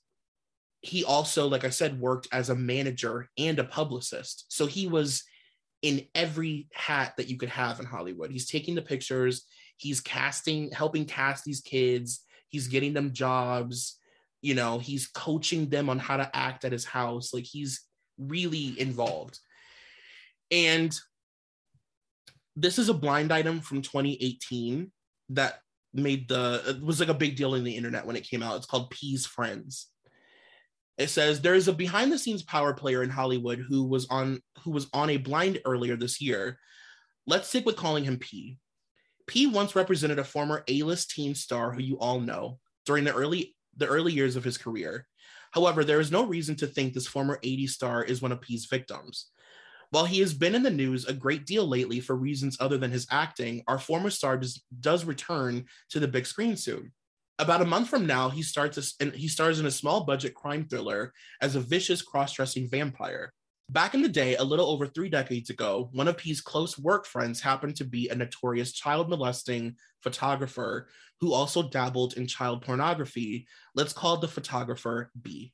[0.81, 4.45] he also, like I said, worked as a manager and a publicist.
[4.49, 5.23] So he was
[5.81, 8.31] in every hat that you could have in Hollywood.
[8.31, 9.45] He's taking the pictures,
[9.77, 13.97] he's casting, helping cast these kids, he's getting them jobs,
[14.41, 17.33] you know, he's coaching them on how to act at his house.
[17.33, 17.81] Like he's
[18.17, 19.39] really involved.
[20.51, 20.97] And
[22.55, 24.91] this is a blind item from 2018
[25.29, 25.59] that
[25.93, 28.57] made the was like a big deal in the internet when it came out.
[28.57, 29.87] It's called P's Friends.
[30.97, 34.41] It says there is a behind the scenes power player in Hollywood who was on
[34.63, 36.57] who was on a blind earlier this year.
[37.27, 38.57] Let's stick with calling him P.
[39.27, 43.55] P once represented a former A-list teen star who you all know during the early
[43.75, 45.07] the early years of his career.
[45.51, 48.65] However, there is no reason to think this former 80 star is one of P's
[48.65, 49.27] victims.
[49.91, 52.91] While he has been in the news a great deal lately for reasons other than
[52.91, 56.91] his acting, our former star does, does return to the big screen soon.
[57.39, 60.67] About a month from now, he starts a, he stars in a small budget crime
[60.67, 63.31] thriller as a vicious cross-dressing vampire.
[63.69, 67.05] Back in the day, a little over three decades ago, one of P's close work
[67.05, 70.87] friends happened to be a notorious child molesting photographer
[71.19, 73.45] who also dabbled in child pornography.
[73.75, 75.53] Let's call the photographer B.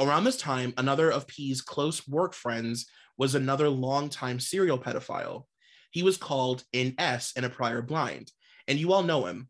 [0.00, 2.86] Around this time, another of P's close work friends
[3.18, 5.44] was another longtime serial pedophile.
[5.90, 8.30] He was called NS in a prior blind,
[8.68, 9.48] and you all know him.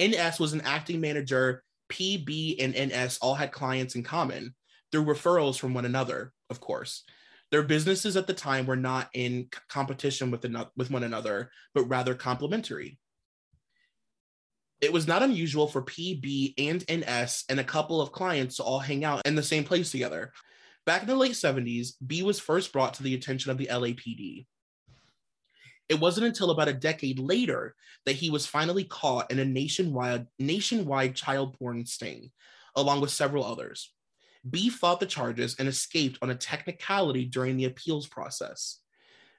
[0.00, 1.62] NS was an acting manager.
[1.90, 4.54] PB and NS all had clients in common
[4.90, 7.04] through referrals from one another, of course.
[7.52, 11.84] Their businesses at the time were not in competition with, another, with one another, but
[11.84, 12.98] rather complementary.
[14.80, 18.80] It was not unusual for PB and NS and a couple of clients to all
[18.80, 20.32] hang out in the same place together.
[20.84, 24.46] Back in the late 70s, B was first brought to the attention of the LAPD.
[25.88, 27.74] It wasn't until about a decade later
[28.06, 32.30] that he was finally caught in a nationwide nationwide child porn sting,
[32.74, 33.92] along with several others.
[34.48, 38.80] B fought the charges and escaped on a technicality during the appeals process.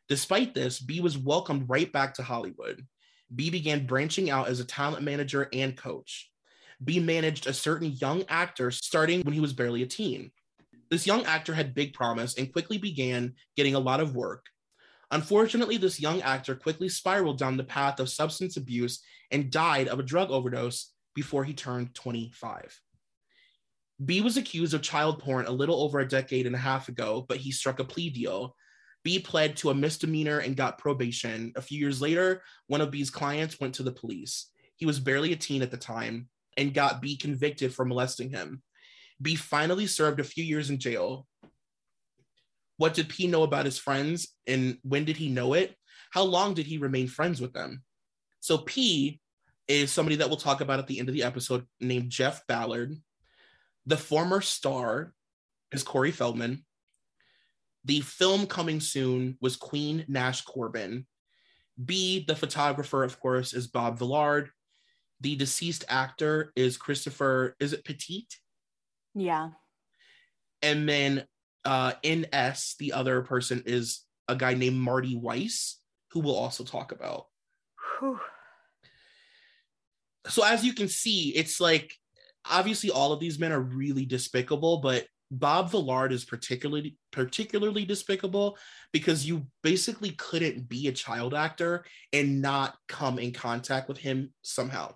[0.10, 2.86] Despite this, B was welcomed right back to Hollywood.
[3.34, 6.30] B began branching out as a talent manager and coach.
[6.84, 10.32] B managed a certain young actor starting when he was barely a teen.
[10.90, 14.46] This young actor had big promise and quickly began getting a lot of work.
[15.12, 20.00] Unfortunately, this young actor quickly spiraled down the path of substance abuse and died of
[20.00, 22.82] a drug overdose before he turned 25.
[24.04, 27.26] B was accused of child porn a little over a decade and a half ago,
[27.28, 28.56] but he struck a plea deal.
[29.04, 31.54] B pled to a misdemeanor and got probation.
[31.56, 34.52] A few years later, one of B's clients went to the police.
[34.76, 38.62] He was barely a teen at the time and got B convicted for molesting him.
[39.22, 41.26] B finally served a few years in jail.
[42.78, 45.76] What did P know about his friends and when did he know it?
[46.12, 47.84] How long did he remain friends with them?
[48.40, 49.20] So P
[49.68, 52.96] is somebody that we'll talk about at the end of the episode named Jeff Ballard.
[53.86, 55.14] The former star
[55.72, 56.64] is Corey Feldman.
[57.84, 61.06] The film coming soon was Queen Nash Corbin.
[61.84, 64.50] B, the photographer, of course, is Bob Villard.
[65.22, 68.36] The deceased actor is Christopher, is it Pettiet?
[69.16, 69.50] Yeah.
[70.62, 71.26] And then
[71.66, 75.80] uh, NS, the other person is a guy named Marty Weiss,
[76.12, 77.26] who we'll also talk about.
[78.00, 78.20] Whew.
[80.28, 81.94] So as you can see, it's like
[82.50, 88.58] obviously all of these men are really despicable, but Bob Villard is particularly particularly despicable
[88.94, 94.34] because you basically couldn't be a child actor and not come in contact with him
[94.42, 94.94] somehow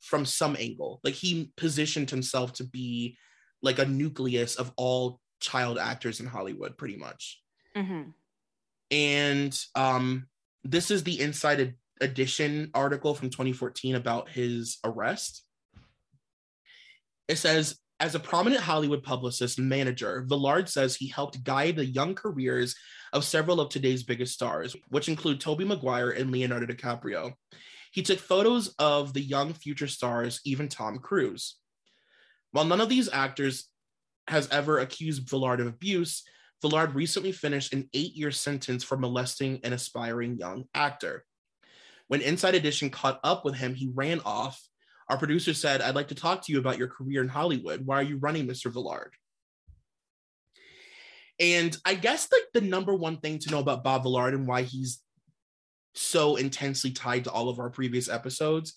[0.00, 1.00] from some angle.
[1.02, 3.16] Like he positioned himself to be
[3.62, 7.40] like a nucleus of all child actors in Hollywood, pretty much.
[7.76, 8.10] Mm-hmm.
[8.90, 10.26] And um,
[10.62, 15.42] this is the Inside Edition article from 2014 about his arrest.
[17.28, 21.86] It says, as a prominent Hollywood publicist and manager, Villard says he helped guide the
[21.86, 22.74] young careers
[23.12, 27.32] of several of today's biggest stars, which include Tobey Maguire and Leonardo DiCaprio.
[27.92, 31.56] He took photos of the young future stars, even Tom Cruise.
[32.50, 33.68] While none of these actors
[34.28, 36.22] has ever accused Villard of abuse,
[36.62, 41.24] Villard recently finished an eight year sentence for molesting an aspiring young actor.
[42.08, 44.60] When Inside Edition caught up with him, he ran off.
[45.08, 47.84] Our producer said, I'd like to talk to you about your career in Hollywood.
[47.84, 48.72] Why are you running, Mr.
[48.72, 49.12] Villard?
[51.38, 54.62] And I guess like the number one thing to know about Bob Villard and why
[54.62, 55.00] he's
[55.94, 58.74] so intensely tied to all of our previous episodes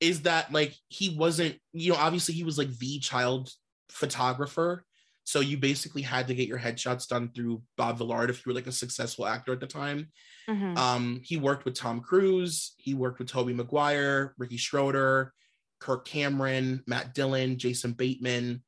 [0.00, 3.50] is that like he wasn't you know obviously he was like the child
[3.88, 4.84] photographer.
[5.24, 8.54] So you basically had to get your headshots done through bob villard if you were
[8.54, 10.08] like a successful actor at the time.
[10.48, 10.76] Mm-hmm.
[10.76, 12.74] um, he worked with tom cruise.
[12.76, 15.32] He worked with tobey maguire ricky Schroder,
[15.80, 18.62] kirk cameron matt dillon jason bateman.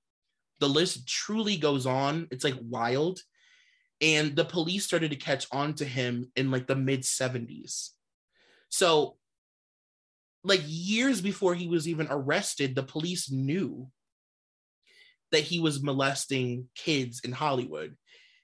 [0.61, 2.29] The list truly goes on.
[2.31, 3.21] It's like wild.
[4.01, 7.91] And the police started to catch on to him in like the mid 70s.
[8.69, 9.17] So,
[10.45, 13.91] like years before he was even arrested, the police knew
[15.33, 17.97] that he was molesting kids in Hollywood,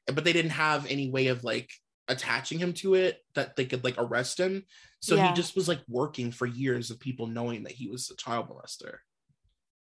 [0.07, 1.71] but they didn't have any way of like
[2.09, 4.65] attaching him to it that they could like arrest him.
[5.01, 5.29] So Yeah.
[5.29, 8.49] he just was like working for years of people knowing that he was a child
[8.49, 8.99] molester.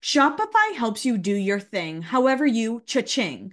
[0.03, 3.53] Shopify helps you do your thing, however you cha-ching.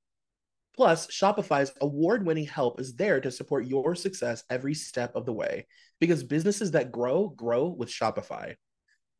[0.75, 5.33] Plus, Shopify's award winning help is there to support your success every step of the
[5.33, 5.67] way
[5.99, 8.55] because businesses that grow, grow with Shopify.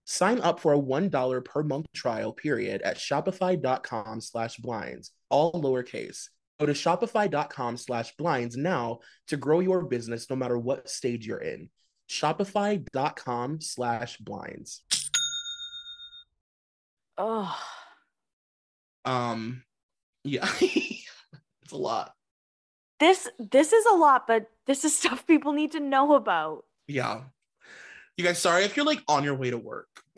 [0.06, 6.30] Sign up for a $1 per month trial period at shopify.com slash blinds, all lowercase.
[6.60, 11.38] Go to shopify.com slash blinds now to grow your business no matter what stage you're
[11.40, 11.70] in.
[12.10, 14.84] Shopify.com slash blinds.
[17.18, 17.56] Oh,
[19.06, 19.64] Um,
[20.24, 20.48] yeah,
[21.72, 22.14] it's a lot.
[23.00, 26.66] this this is a lot, but this is stuff people need to know about.
[26.88, 27.22] Yeah.
[28.18, 29.88] You guys, sorry if you're like on your way to work.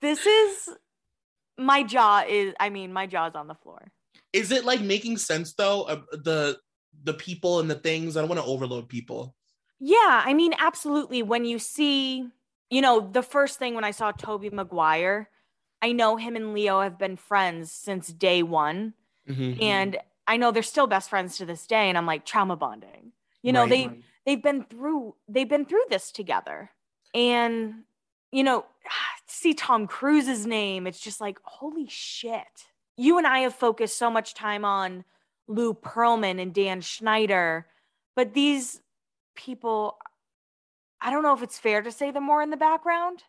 [0.00, 0.68] This is
[1.56, 2.52] my jaw is.
[2.60, 3.90] I mean, my jaw's on the floor.
[4.34, 5.84] Is it like making sense though?
[5.84, 6.58] Uh, the
[7.04, 8.14] the people and the things.
[8.14, 9.34] I don't want to overload people.
[9.80, 11.22] Yeah, I mean, absolutely.
[11.22, 12.28] When you see,
[12.68, 15.30] you know, the first thing when I saw Tobey Maguire,
[15.80, 18.92] I know him and Leo have been friends since day one.
[19.28, 19.60] Mhm.
[19.62, 21.88] And I know they're still best friends to this day.
[21.88, 23.12] And I'm like, trauma bonding.
[23.42, 23.70] You know, Right.
[23.70, 26.70] they they've been through they've been through this together.
[27.14, 27.84] And,
[28.32, 28.66] you know,
[29.26, 32.66] see Tom Cruise's name, it's just like, holy shit.
[32.96, 35.04] You and I have focused so much time on
[35.46, 37.66] Lou Pearlman and Dan Schneider,
[38.16, 38.80] but these
[39.34, 39.98] people,
[41.00, 43.24] I don't know if it's fair to say they're more in the background.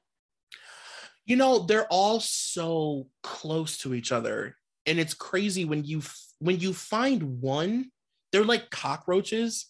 [1.26, 4.56] you know they're all so close to each other
[4.86, 6.02] and it's crazy when you
[6.40, 7.92] when you find one
[8.36, 9.68] they're like cockroaches.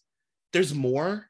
[0.52, 1.30] There's more.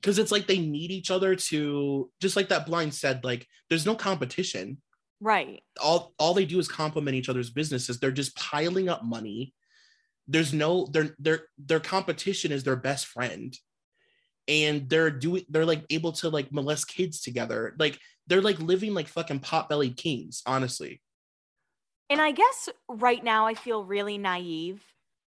[0.00, 3.86] Because it's like they need each other to just like that blind said like there's
[3.86, 4.78] no competition.
[5.20, 5.62] Right.
[5.80, 8.00] all all they do is complement each other's businesses.
[8.00, 9.54] They're just piling up money.
[10.26, 13.56] There's no their their their competition is their best friend.
[14.48, 17.76] And they're doing they're like able to like molest kids together.
[17.78, 21.00] Like they're like living like fucking pot-bellied kings honestly
[22.10, 24.82] And I guess right now I feel really naive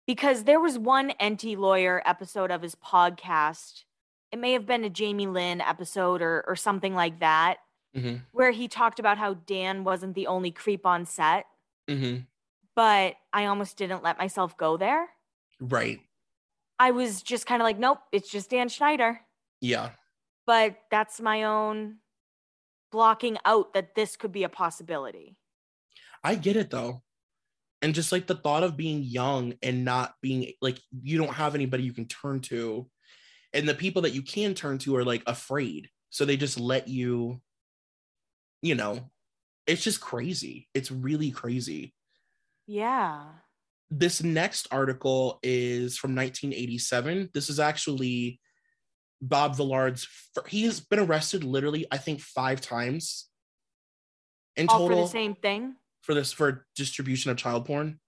[0.07, 3.83] because there was one NT lawyer episode of his podcast.
[4.31, 7.57] It may have been a Jamie Lynn episode or, or something like that,
[7.95, 8.17] mm-hmm.
[8.31, 11.45] where he talked about how Dan wasn't the only creep on set,
[11.89, 12.21] Mm-hmm.
[12.75, 15.09] but I almost didn't let myself go there.
[15.59, 15.99] right
[16.79, 19.21] I was just kind of like, nope, it's just Dan Schneider.
[19.59, 19.91] yeah
[20.47, 21.97] But that's my own
[22.91, 25.35] blocking out that this could be a possibility.
[26.23, 27.01] I get it though.
[27.83, 31.55] And just like the thought of being young and not being like you don't have
[31.55, 32.87] anybody you can turn to.
[33.53, 35.89] And the people that you can turn to are like afraid.
[36.11, 37.41] So they just let you
[38.61, 39.09] you know
[39.67, 40.67] it's just crazy.
[40.73, 41.93] It's really crazy.
[42.67, 43.23] Yeah.
[43.89, 48.39] this next article is from 1987 this is actually
[49.21, 53.27] bob villard's fir- he's been arrested literally i think five times.
[54.55, 55.75] In All for total the same thing.
[56.01, 57.99] For this for distribution of child porn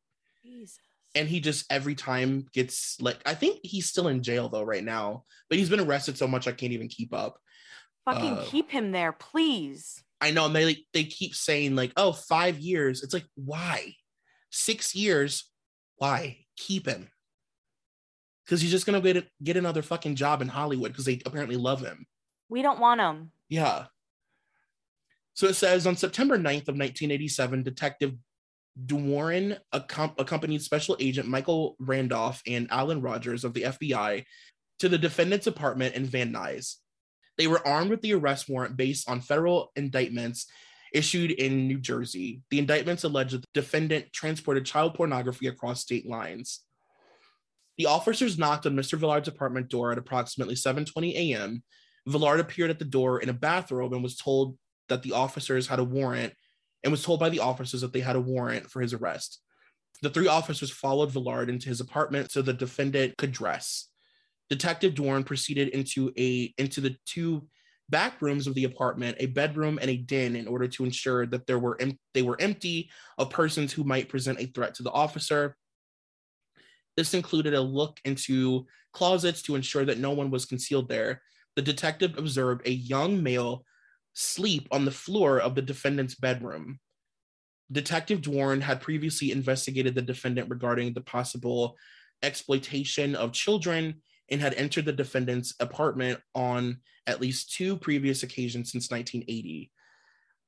[0.44, 0.80] Jesus.
[1.16, 4.84] and he just every time gets like i think he's still in jail though right
[4.84, 7.38] now but he's been arrested so much i can't even keep up
[8.06, 10.04] Fucking Uh, keep him there, please.
[10.20, 13.94] i know and they like, they keep saying like oh five years it's like why
[14.50, 15.50] six years
[15.98, 17.10] why keep him
[18.46, 21.80] because he's just gonna get get another fucking job in Hollywood because they apparently love
[21.80, 22.06] him.
[22.50, 23.32] We don't want him.
[23.48, 23.86] Yeah.
[25.34, 28.14] So it says on September 9th of 1987, Detective
[28.86, 34.24] Dwarren accom- accompanied Special Agent Michael Randolph and Alan Rogers of the FBI
[34.80, 36.76] to the defendant's apartment in Van Nuys.
[37.38, 40.48] They were armed with the arrest warrant based on federal indictments
[40.94, 42.42] issued in New Jersey.
[42.52, 46.60] The indictments alleged that the defendant transported child pornography across state lines.
[47.78, 49.00] The officers knocked on Mr.
[49.00, 51.64] Villard's apartment door at approximately 7:20 a.m.
[52.08, 54.58] Villard appeared at the door in a bathrobe and was told
[54.90, 56.34] that the officers had a warrant
[56.84, 59.40] and was told by the officers that they had a warrant for his arrest.
[60.02, 63.90] The three officers followed Villard into his apartment so the defendant could dress.
[64.50, 67.48] Detective Dorn proceeded into a into the two
[67.90, 71.48] back rooms of the apartment, a bedroom and a den, in order to ensure that
[71.48, 74.92] there were em- they were empty of persons who might present a threat to the
[74.92, 75.56] officer.
[76.98, 81.22] This included a look into closets to ensure that no one was concealed there.
[81.56, 83.66] The detective observed a young male
[84.14, 86.80] sleep on the floor of the defendant's bedroom.
[87.72, 91.76] Detective Dwarn had previously investigated the defendant regarding the possible
[92.22, 98.72] exploitation of children and had entered the defendant's apartment on at least two previous occasions
[98.72, 99.72] since 1980.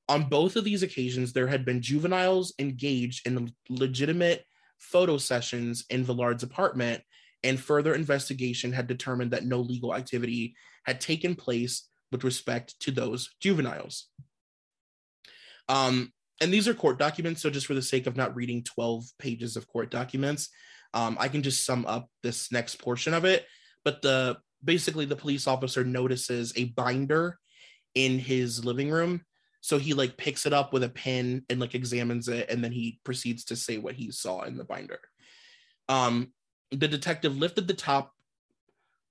[0.07, 4.45] On both of these occasions, there had been juveniles engaged in legitimate
[4.77, 7.01] photo sessions in Villard's apartment,
[7.43, 12.91] and further investigation had determined that no legal activity had taken place with respect to
[12.91, 14.09] those juveniles.
[15.67, 17.41] Um, and these are court documents.
[17.41, 20.49] So, just for the sake of not reading 12 pages of court documents,
[20.93, 23.45] um, I can just sum up this next portion of it.
[23.83, 27.39] But the basically, the police officer notices a binder
[27.93, 29.21] in his living room.
[29.61, 32.71] So he like picks it up with a pen and like examines it, and then
[32.71, 34.99] he proceeds to say what he saw in the binder.
[35.89, 36.33] Um,
[36.71, 38.11] the detective lifted the top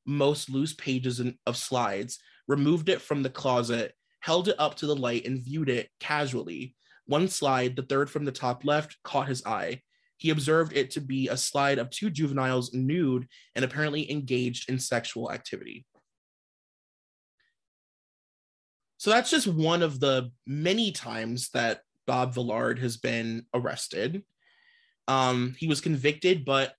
[0.07, 2.19] most loose pages of slides,
[2.49, 6.75] removed it from the closet, held it up to the light, and viewed it casually.
[7.07, 9.83] One slide, the third from the top left, caught his eye.
[10.17, 14.79] He observed it to be a slide of two juveniles nude and apparently engaged in
[14.79, 15.85] sexual activity.
[18.97, 24.23] So that's just one of the many times that Bob Villard has been arrested.
[25.09, 26.73] Um, he was convicted, but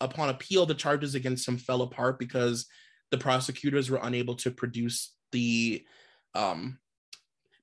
[0.00, 2.66] upon appeal, the charges against him fell apart because
[3.12, 5.84] the prosecutors were unable to produce the
[6.34, 6.78] um,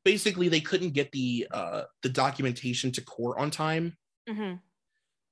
[0.06, 3.98] basically they couldn't get the uh, the documentation to court on time.
[4.28, 4.54] hmm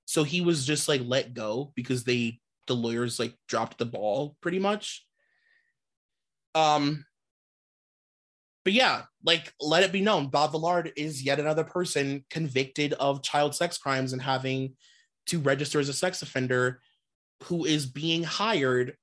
[0.06, 4.36] So he was just like let go because they the lawyers like dropped the ball
[4.42, 5.06] pretty much.
[6.54, 7.06] Um
[8.66, 13.24] but yeah, like let it be known, Bob Villard is yet another person convicted of
[13.24, 14.76] child sex crimes and having
[15.28, 16.82] to register as a sex offender
[17.44, 18.98] who is being hired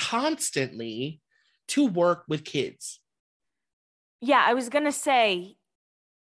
[0.00, 1.20] constantly
[1.68, 3.00] to work with kids.
[4.20, 5.56] Yeah, I was gonna say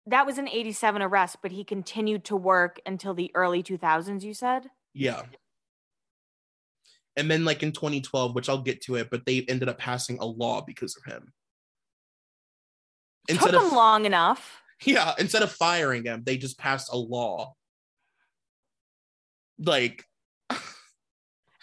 [0.05, 4.33] that was an 87 arrest, but he continued to work until the early 2000s, you
[4.33, 4.69] said?
[4.93, 5.23] Yeah.
[7.15, 10.17] And then like in 2012, which I'll get to it, but they ended up passing
[10.19, 11.33] a law because of him.
[13.27, 14.61] Took him long enough.
[14.83, 17.53] Yeah, instead of firing him, they just passed a law.
[19.59, 20.05] Like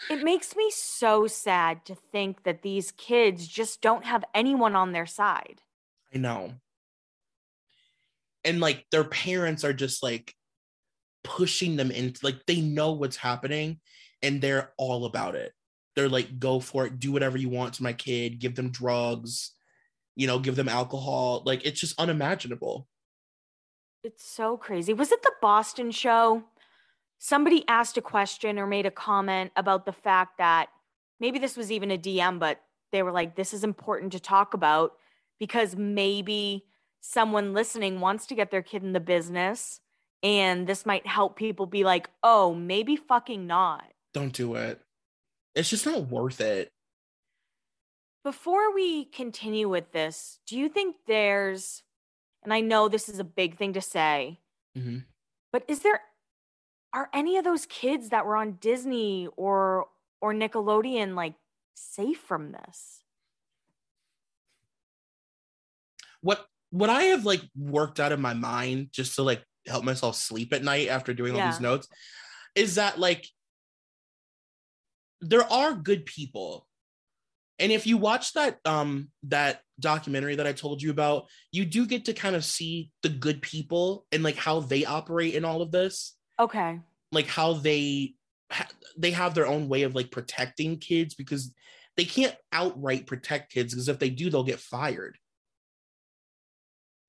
[0.09, 4.91] It makes me so sad to think that these kids just don't have anyone on
[4.91, 5.61] their side.
[6.13, 6.53] I know.
[8.45, 10.33] And like their parents are just like
[11.23, 13.79] pushing them into like they know what's happening
[14.21, 15.53] and they're all about it.
[15.95, 19.51] They're like, go for it, do whatever you want to my kid, give them drugs,
[20.15, 21.43] you know, give them alcohol.
[21.45, 22.87] Like it's just unimaginable.
[24.03, 24.93] It's so crazy.
[24.93, 26.43] Was it the Boston show?
[27.19, 30.69] Somebody asked a question or made a comment about the fact that
[31.19, 32.61] maybe this was even a DM, but
[32.91, 34.93] they were like, this is important to talk about
[35.37, 36.65] because maybe
[37.01, 39.81] someone listening wants to get their kid in the business
[40.23, 43.83] and this might help people be like, oh, maybe fucking not.
[44.13, 44.81] Don't do it.
[45.55, 46.71] It's just not worth it.
[48.23, 51.83] Before we continue with this, do you think there's,
[52.43, 54.39] and I know this is a big thing to say,
[54.77, 55.05] Mhm.
[55.53, 56.01] but is there,
[56.93, 59.87] are any of those kids that were on Disney or
[60.21, 61.35] or Nickelodeon like
[61.75, 63.03] safe from this?
[66.21, 70.15] What what I have like worked out in my mind just to like help myself
[70.15, 71.87] sleep at night after doing all these notes
[72.55, 73.27] is that like
[75.21, 76.65] there are good people.
[77.59, 81.85] And if you watch that um that documentary that i told you about you do
[81.85, 85.61] get to kind of see the good people and like how they operate in all
[85.61, 86.79] of this Okay.
[87.11, 88.15] like how they
[88.51, 91.53] ha- they have their own way of like protecting kids because
[91.97, 95.17] they can't outright protect kids because if they do, they'll get fired.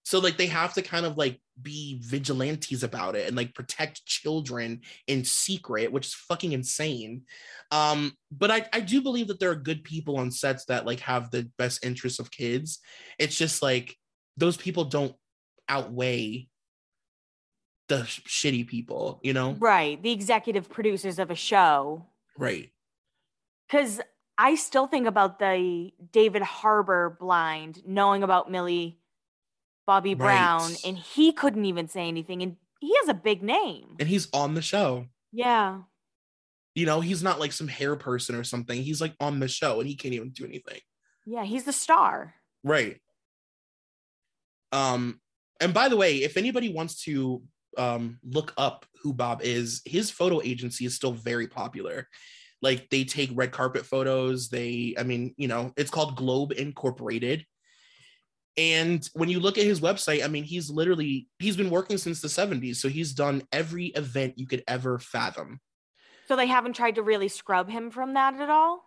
[0.05, 4.05] So like they have to kind of like be vigilantes about it and like protect
[4.07, 7.23] children in secret, which is fucking insane.
[7.71, 11.01] Um, but I, I do believe that there are good people on sets that like
[11.01, 12.81] have the best interests of kids.
[13.19, 13.95] It's just like
[14.37, 15.15] those people don't
[15.69, 16.49] outweigh
[17.91, 19.53] the sh- shitty people, you know?
[19.59, 20.03] Right.
[20.03, 22.07] The executive producers of a show.
[22.39, 22.71] Right.
[23.69, 24.01] Because
[24.39, 28.99] I still think about the David Harbour blind, knowing about Millie
[29.87, 30.85] Bobby Brown, Right.
[30.87, 32.43] and he couldn't even say anything.
[32.43, 33.97] And he has a big name.
[33.99, 35.07] And he's on the show.
[35.33, 35.83] Yeah.
[36.75, 38.83] You know, he's not like some hair person or something.
[38.83, 40.81] He's like on the show and he can't even do anything.
[41.27, 41.45] Yeah.
[41.45, 42.35] He's the star.
[42.65, 43.01] Right.
[44.73, 45.21] Um,
[45.61, 47.43] and by the way, if anybody wants to
[47.77, 52.09] um look up who Bob is, his photo agency is still very popular.
[52.63, 54.49] Like they take red carpet photos.
[54.49, 57.47] They, I mean, you know, it's called Globe Incorporated.
[58.57, 62.21] And when you look at his website, I mean, he's literally he's been working since
[62.21, 62.77] the 70s.
[62.77, 65.61] So he's done every event you could ever fathom.
[66.29, 68.85] So they haven't tried to really scrub him from that at all?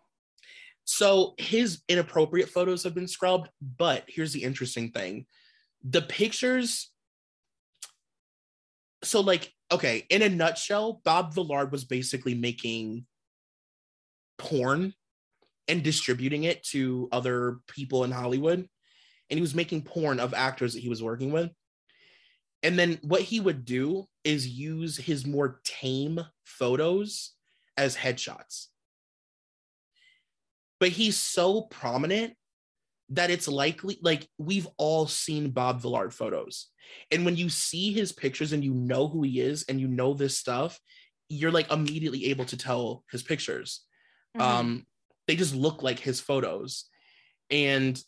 [0.85, 5.25] So his inappropriate photos have been scrubbed, but here's the interesting thing.
[5.83, 6.92] The pictures
[9.03, 13.05] so like okay, in a nutshell, Bob Villard was basically making
[14.37, 14.93] porn
[15.67, 18.59] and distributing it to other people in Hollywood.
[19.29, 21.49] And he was making porn of actors that he was working with.
[22.61, 27.31] And then what he would do is use his more tame photos
[27.75, 28.67] as headshots.
[30.79, 32.35] But he's so prominent
[33.15, 36.67] that it's likely like we've all seen Bob Villard photos.
[37.11, 40.13] And when you see his pictures and you know who he is and you know
[40.13, 40.79] this stuff,
[41.29, 43.81] you're like immediately able to tell his pictures.
[44.35, 44.41] Mhm.
[44.41, 44.87] Um,
[45.27, 46.85] they just look like his photos.
[47.49, 48.01] And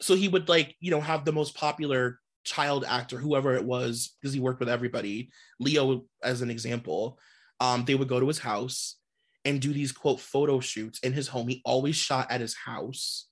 [0.00, 4.14] so he would like, you know, have the most popular child actor, whoever it was,
[4.20, 7.18] because he worked with everybody, Leo as an example.
[7.60, 8.96] Um, they would go to his house
[9.44, 11.48] and do these quote photo shoots in his home.
[11.48, 13.28] He always shot at his house,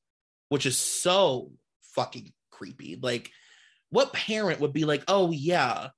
[0.52, 1.50] which is so
[1.94, 2.98] fucking creepy.
[3.00, 3.30] Like,
[3.88, 5.88] what parent would be like, oh, yeah,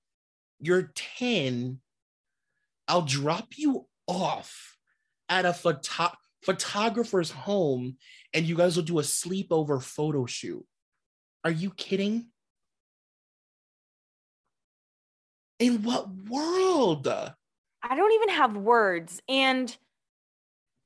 [0.61, 1.81] you're 10.
[2.87, 4.77] I'll drop you off
[5.29, 7.97] at a photo- photographer's home
[8.33, 10.65] and you guys will do a sleepover photo shoot.
[11.45, 12.27] Are you kidding?
[15.59, 17.09] In what world?
[17.09, 19.21] I don't even have words.
[19.29, 19.77] And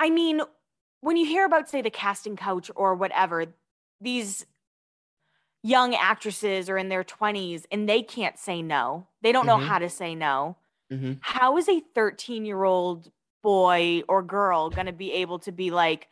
[0.01, 0.41] I mean,
[1.01, 3.47] when you hear about, say, the casting couch or whatever,
[4.01, 4.47] these
[5.63, 9.09] young actresses are in their 20s and they can't say no.
[9.23, 9.67] They don't know Mhm.
[9.67, 10.57] how to say no.
[10.91, 11.21] Mhm.
[11.21, 15.71] How is a 13 year old boy or girl going to be able to be
[15.71, 16.09] like,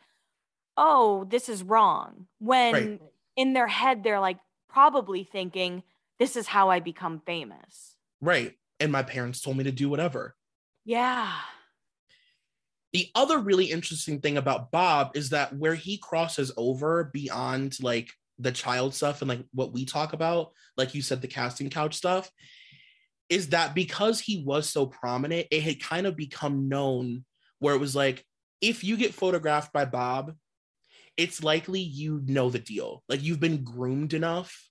[0.77, 2.27] oh, this is wrong?
[2.39, 3.01] When Right.
[3.37, 5.83] in their head, they're like probably thinking,
[6.19, 7.97] this is how I become famous.
[8.21, 8.57] Right.
[8.79, 10.35] And my parents told me to do whatever.
[10.85, 11.33] Yeah.
[12.93, 18.11] The other really interesting thing about Bob is that where he crosses over beyond like
[18.39, 21.95] the child stuff and like what we talk about, like you said, the casting couch
[21.95, 22.31] stuff,
[23.29, 27.25] is that because he was so prominent, it had kind of become known
[27.59, 28.23] where it was like,
[28.61, 30.33] if you get photographed by Bob,
[31.17, 33.03] it's likely you know the deal.
[33.09, 34.69] Like you've been groomed enough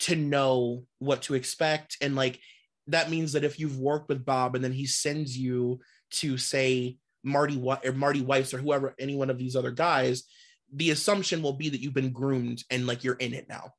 [0.00, 1.96] to know what to expect.
[2.00, 2.40] And like
[2.86, 5.80] that means that if you've worked with Bob and then he sends you
[6.10, 6.96] to say
[7.28, 10.24] Marty or Marty Weiss or whoever, any one of these other guys,
[10.72, 13.72] the assumption will be that you've been groomed and like you're in it now.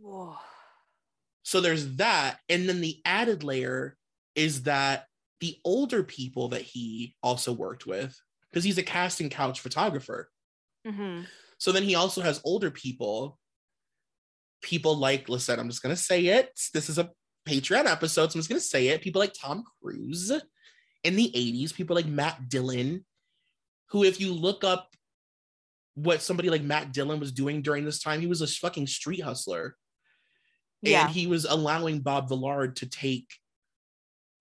[0.00, 0.36] Whoa.
[1.42, 2.38] So there's that.
[2.48, 3.96] And then the added layer
[4.34, 5.06] is that
[5.40, 8.18] the older people that he also worked with,
[8.50, 10.30] because he's a casting couch photographer.
[10.86, 11.22] hmm
[11.58, 13.38] So then he also has older people,
[14.62, 16.50] people like, listen, I'm just going to say it.
[16.74, 17.10] This is a
[17.48, 19.02] Patreon episode, so I'm just going to say it.
[19.02, 20.32] People like Tom Cruise
[21.04, 23.04] in the 80s, people like Matt Dillon,
[23.90, 24.94] who, if you look up
[25.94, 29.20] what somebody like Matt Dillon was doing during this time, he was a fucking street
[29.20, 29.76] hustler.
[30.82, 31.02] Yeah.
[31.02, 33.26] And he was allowing Bob Villard to take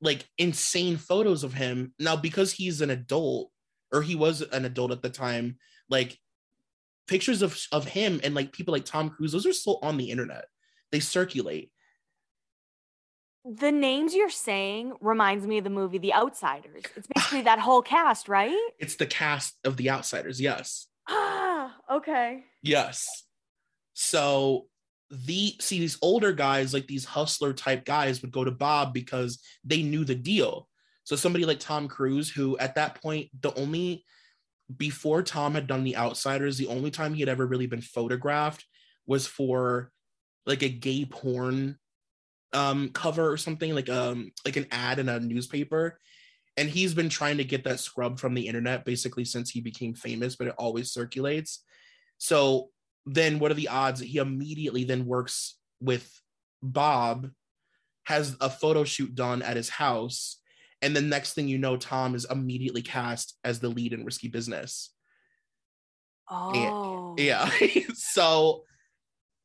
[0.02, 1.94] like insane photos of him.
[2.00, 3.52] Now, because he's an adult,
[3.92, 5.58] or he was an adult at the time,
[5.90, 6.18] like
[7.08, 10.12] pictures of of him and like people like Tom Cruise, those are still on the
[10.12, 10.46] internet.
[10.92, 11.72] They circulate.
[13.50, 16.84] The names you're saying reminds me of the movie The Outsiders.
[16.96, 18.58] It's basically that whole cast, right?
[18.78, 20.40] It's the cast of The Outsiders.
[20.40, 20.88] Yes.
[21.08, 22.44] Ah, okay.
[22.62, 23.26] Yes.
[23.94, 24.68] So
[25.10, 29.40] the see these older guys, like these hustler type guys, would go to Bob because
[29.64, 30.68] they knew the deal.
[31.04, 34.06] So somebody like Tom Cruise, who at that point, the only
[34.78, 38.64] before Tom had done The Outsiders, the only time he had ever really been photographed
[39.08, 39.92] was for
[40.46, 41.80] like a gay porn
[42.54, 46.00] um cover or something like um like an ad in a newspaper.
[46.58, 49.94] And he's been trying to get that scrubbed from the internet basically since he became
[49.94, 51.64] famous but it always circulates.
[52.18, 52.70] So
[53.06, 56.22] then what are the odds that he immediately then works with
[56.62, 57.30] bob
[58.04, 60.42] has a photo shoot done at his house
[60.82, 64.28] and the next thing you know tom is immediately cast as the lead in risky
[64.28, 64.94] business.
[66.30, 67.16] Oh.
[67.18, 67.50] yeah
[67.96, 68.64] so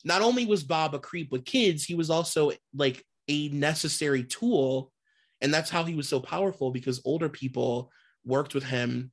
[0.04, 4.92] not only was bob a creep with kids he was also like a necessary tool
[5.40, 7.90] and that's how he was so powerful because older people
[8.24, 9.10] worked with him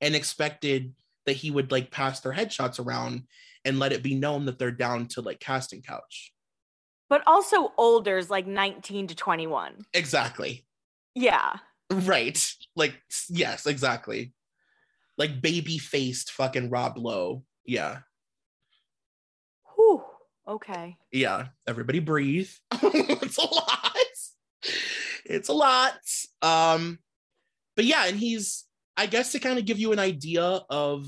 [0.00, 0.94] and expected
[1.26, 3.22] that he would like pass their headshots around
[3.64, 6.32] and let it be known that they're down to like casting couch
[7.08, 9.86] But also older is like 19 to 21.
[9.94, 10.66] exactly
[11.14, 11.56] Yeah.
[11.90, 12.38] right
[12.76, 12.94] like
[13.30, 14.32] yes exactly
[15.16, 18.00] like baby faced fucking rob lowe yeah.
[20.46, 20.96] Okay.
[21.12, 22.50] yeah everybody breathe.
[22.82, 23.96] It's a lot.
[25.24, 25.98] It's a lot.
[26.42, 26.98] Um
[27.76, 28.66] but yeah and he's
[28.96, 31.06] i guess to kind of give you an idea of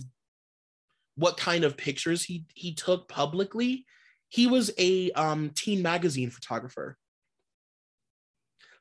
[1.15, 3.87] what kind of pictures he he took publicly
[4.29, 6.97] he was a um teen magazine photographer.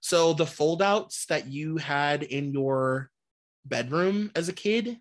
[0.01, 3.09] So the foldouts that you had in your
[3.65, 4.99] bedroom as a kid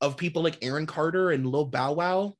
[0.00, 2.34] of people like aaron carter and lil bow wow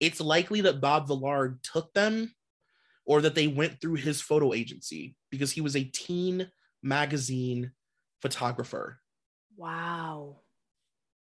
[0.00, 2.34] it's likely that Bob Villard took them
[3.04, 6.50] or that they went through his photo agency because he was a teen
[6.82, 7.72] magazine
[8.20, 9.00] photographer.
[9.56, 10.40] Wow.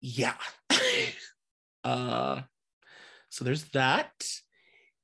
[0.01, 0.35] Yeah.
[1.83, 2.41] uh
[3.29, 4.11] so there's that.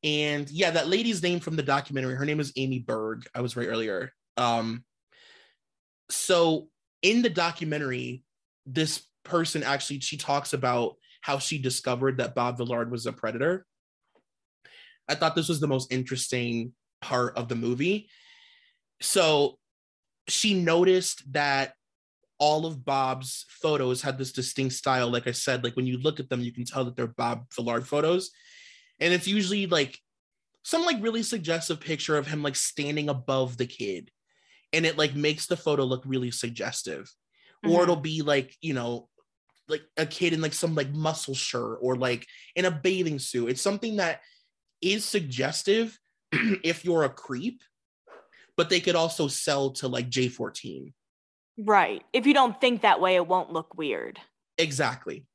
[0.04, 3.26] And yeah, that lady's name from the documentary, her name is Amy Berg.
[3.36, 4.12] I was right earlier.
[4.38, 4.84] Um
[6.10, 6.70] so
[7.02, 8.24] in the documentary,
[8.66, 13.66] this person actually she talks about how she discovered that Bob Villard was a predator.
[15.08, 18.10] I thought this was the most interesting part of the movie.
[19.00, 19.58] So
[20.28, 21.76] she noticed that
[22.40, 25.10] all of Bob's photos had this distinct style.
[25.10, 27.46] Like I said, like when you look at them, you can tell that they're Bob
[27.56, 28.30] Villard photos.
[29.00, 29.98] And it's usually like
[30.64, 34.12] some like really suggestive picture of him like standing above the kid.
[34.74, 37.10] And it like makes the photo look really suggestive.
[37.64, 37.84] Or Mhm.
[37.84, 39.08] it'll be like, you know,
[39.68, 43.50] like a kid in like some like muscle shirt or like in a bathing suit.
[43.50, 44.22] It's something that
[44.82, 45.98] is suggestive
[46.32, 47.62] if you're a creep,
[48.58, 50.94] but they could also sell to like J14.
[51.58, 52.04] Right.
[52.14, 54.20] If you don't think that way, it won't look weird.
[54.58, 55.26] Exactly.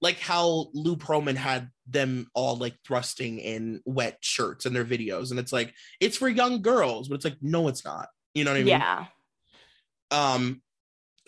[0.00, 5.30] Like how Lou Pearlman had them all like thrusting in wet shirts in their videos.
[5.30, 8.08] And it's like, it's for young girls, but it's like, no, it's not.
[8.34, 8.68] You know what I mean?
[8.68, 9.06] Yeah.
[10.10, 10.60] um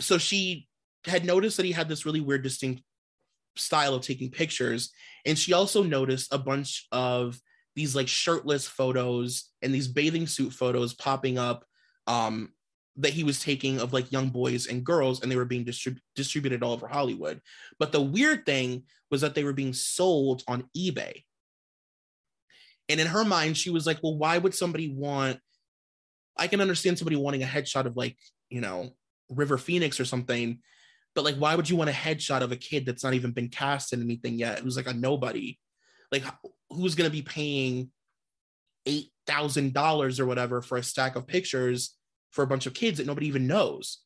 [0.01, 0.66] so she
[1.07, 2.83] had noticed that he had this really weird distinct
[3.57, 4.91] style of taking pictures
[5.25, 7.41] and she also noticed a bunch of
[7.75, 11.65] these like shirtless photos and these bathing suit photos popping up
[12.07, 12.53] um
[12.99, 16.01] that he was taking of like young boys and girls and they were being distrib-
[16.15, 17.41] distributed all over Hollywood
[17.79, 21.25] but the weird thing was that they were being sold on eBay
[22.91, 25.39] and in her mind she was like well why would somebody want
[26.39, 28.91] I can understand somebody wanting a headshot of like you know,
[29.29, 30.59] River Phoenix or something.
[31.17, 33.49] But like, why would you want a headshot of a kid that's not even been
[33.49, 34.63] cast in anything yet?
[34.63, 35.59] Was like a nobody.
[36.13, 36.23] Like,
[36.71, 37.91] who's going to be paying
[38.85, 41.97] eight thousand dollars or whatever for a stack of pictures
[42.31, 43.99] for a bunch of kids that nobody even knows?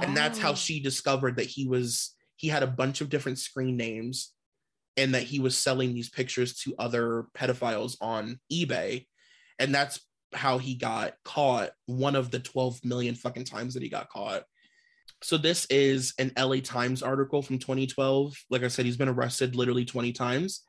[0.00, 0.54] And that's how Oh.
[0.54, 4.32] she discovered that he was he had a bunch of different screen names,
[4.98, 9.06] and that he was selling these pictures to other pedophiles on eBay,
[9.58, 10.00] and that's
[10.34, 14.44] how he got caught one of the 12 million fucking times that he got caught.
[15.22, 18.34] So this is an LA Times article from 2012.
[18.50, 20.62] Like I said, he's been arrested literally 20 times.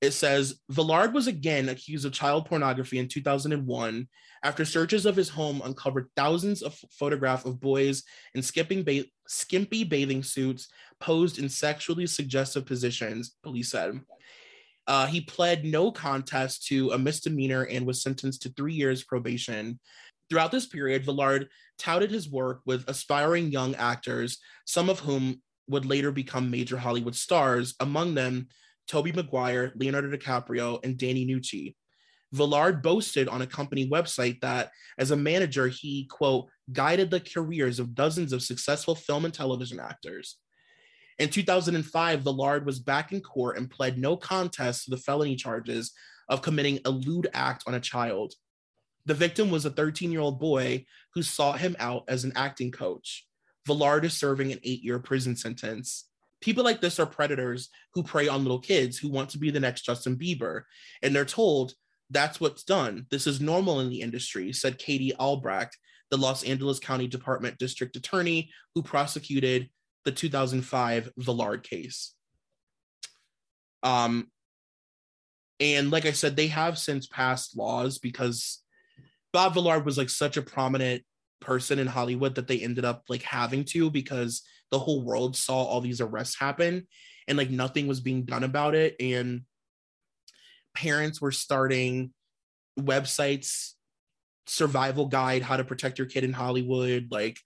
[0.00, 4.06] It says Villard was again accused of child pornography in 2001
[4.44, 8.42] after searches of his home uncovered thousands of photographs of boys in
[8.84, 10.68] ba- skimpy bathing suits
[11.00, 14.00] posed in sexually suggestive positions, police said.
[14.86, 19.80] Uh, he pled no contest to a misdemeanor and was sentenced to three years probation.
[20.30, 21.48] Throughout this period, Villard
[21.78, 27.14] touted his work with aspiring young actors, some of whom would later become major Hollywood
[27.14, 28.48] stars, among them
[28.86, 31.74] Tobey Maguire, Leonardo DiCaprio, and Danny Nucci.
[32.32, 37.78] Villard boasted on a company website that as a manager, he, quote, guided the careers
[37.78, 40.36] of dozens of successful film and television actors.
[41.18, 45.92] In 2005, Villard was back in court and pled no contest to the felony charges
[46.28, 48.34] of committing a lewd act on a child.
[49.08, 50.84] The victim was a 13 year old boy
[51.14, 53.26] who sought him out as an acting coach.
[53.66, 56.04] Villard is serving an eight year prison sentence.
[56.42, 59.60] People like this are predators who prey on little kids who want to be the
[59.60, 60.64] next Justin Bieber.
[61.02, 61.72] And they're told
[62.10, 63.06] that's what's done.
[63.10, 65.78] This is normal in the industry, said Katie Albrecht,
[66.10, 69.70] the Los Angeles County Department District Attorney who prosecuted
[70.04, 72.14] the 2005 Villard case.
[73.82, 74.28] Um,
[75.60, 78.62] and like I said, they have since passed laws because
[79.32, 81.02] Bob Villard was like such a prominent
[81.40, 85.62] person in Hollywood that they ended up like having to because the whole world saw
[85.62, 86.86] all these arrests happen
[87.26, 88.96] and like nothing was being done about it.
[89.00, 89.42] And
[90.74, 92.12] parents were starting
[92.78, 93.72] websites,
[94.46, 97.08] survival guide, how to protect your kid in Hollywood.
[97.10, 97.38] Like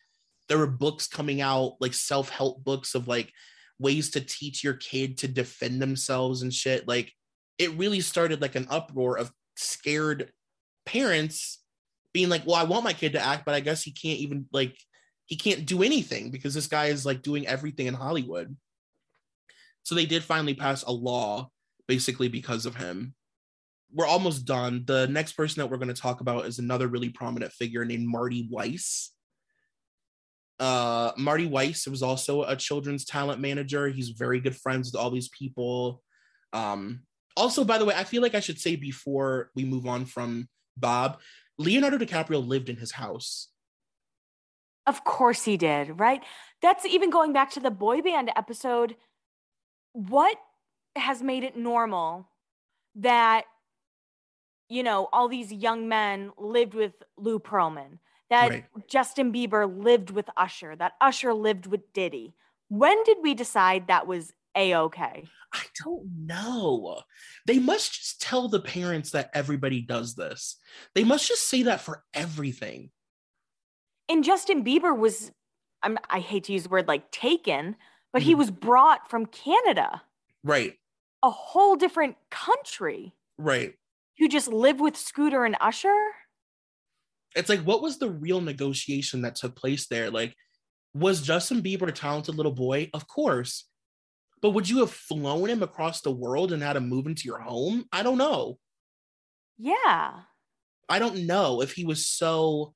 [0.48, 3.32] there were books coming out, like self help books of like
[3.78, 6.86] ways to teach your kid to defend themselves and shit.
[6.86, 7.12] Like
[7.58, 10.30] it really started like an uproar of scared
[10.86, 11.61] parents
[12.12, 14.46] being like, well, I want my kid to act, but I guess he can't even
[14.52, 14.76] like
[15.26, 18.54] he can't do anything because this guy is like doing everything in Hollywood.
[19.82, 21.50] So they did finally pass a law
[21.88, 23.14] basically because of him.
[23.92, 24.84] We're almost done.
[24.86, 28.06] The next person that we're going to talk about is another really prominent figure named
[28.06, 29.12] Marty Weiss.
[30.58, 33.88] Uh, Marty Weiss was also a children's talent manager.
[33.88, 36.02] He's very good friends with all these people.
[36.52, 37.02] Um,
[37.36, 40.48] also, by the way, I feel like I should say before we move on from
[40.76, 41.20] Bob,
[41.58, 43.48] Leonardo DiCaprio lived in his house.
[44.86, 46.22] Of course he did, right?
[46.60, 48.96] That's even going back to the boy band episode.
[49.92, 50.36] What
[50.96, 52.28] has made it normal
[52.96, 53.44] that,
[54.68, 57.98] you know, all these young men lived with Lou Pearlman,
[58.30, 58.64] that right.
[58.88, 62.34] Justin Bieber lived with Usher, that Usher lived with Diddy?
[62.68, 65.24] When did we decide that was a okay?
[65.52, 67.02] I don't know.
[67.46, 70.56] They must just tell the parents that everybody does this.
[70.94, 72.90] They must just say that for everything.
[74.08, 75.30] And Justin Bieber was,
[75.82, 77.76] I'm, I hate to use the word like taken,
[78.12, 78.28] but mm-hmm.
[78.28, 80.02] he was brought from Canada.
[80.42, 80.74] Right.
[81.22, 83.14] A whole different country.
[83.38, 83.74] Right.
[84.16, 85.96] You just live with Scooter and Usher?
[87.34, 90.10] It's like, what was the real negotiation that took place there?
[90.10, 90.34] Like,
[90.94, 92.90] was Justin Bieber a talented little boy?
[92.92, 93.66] Of course.
[94.42, 97.38] But would you have flown him across the world and had him move into your
[97.38, 97.84] home?
[97.92, 98.58] I don't know.
[99.56, 100.12] Yeah.
[100.88, 102.74] I don't know if he was so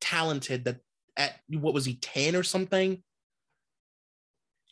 [0.00, 0.78] talented that
[1.16, 3.02] at what was he 10 or something?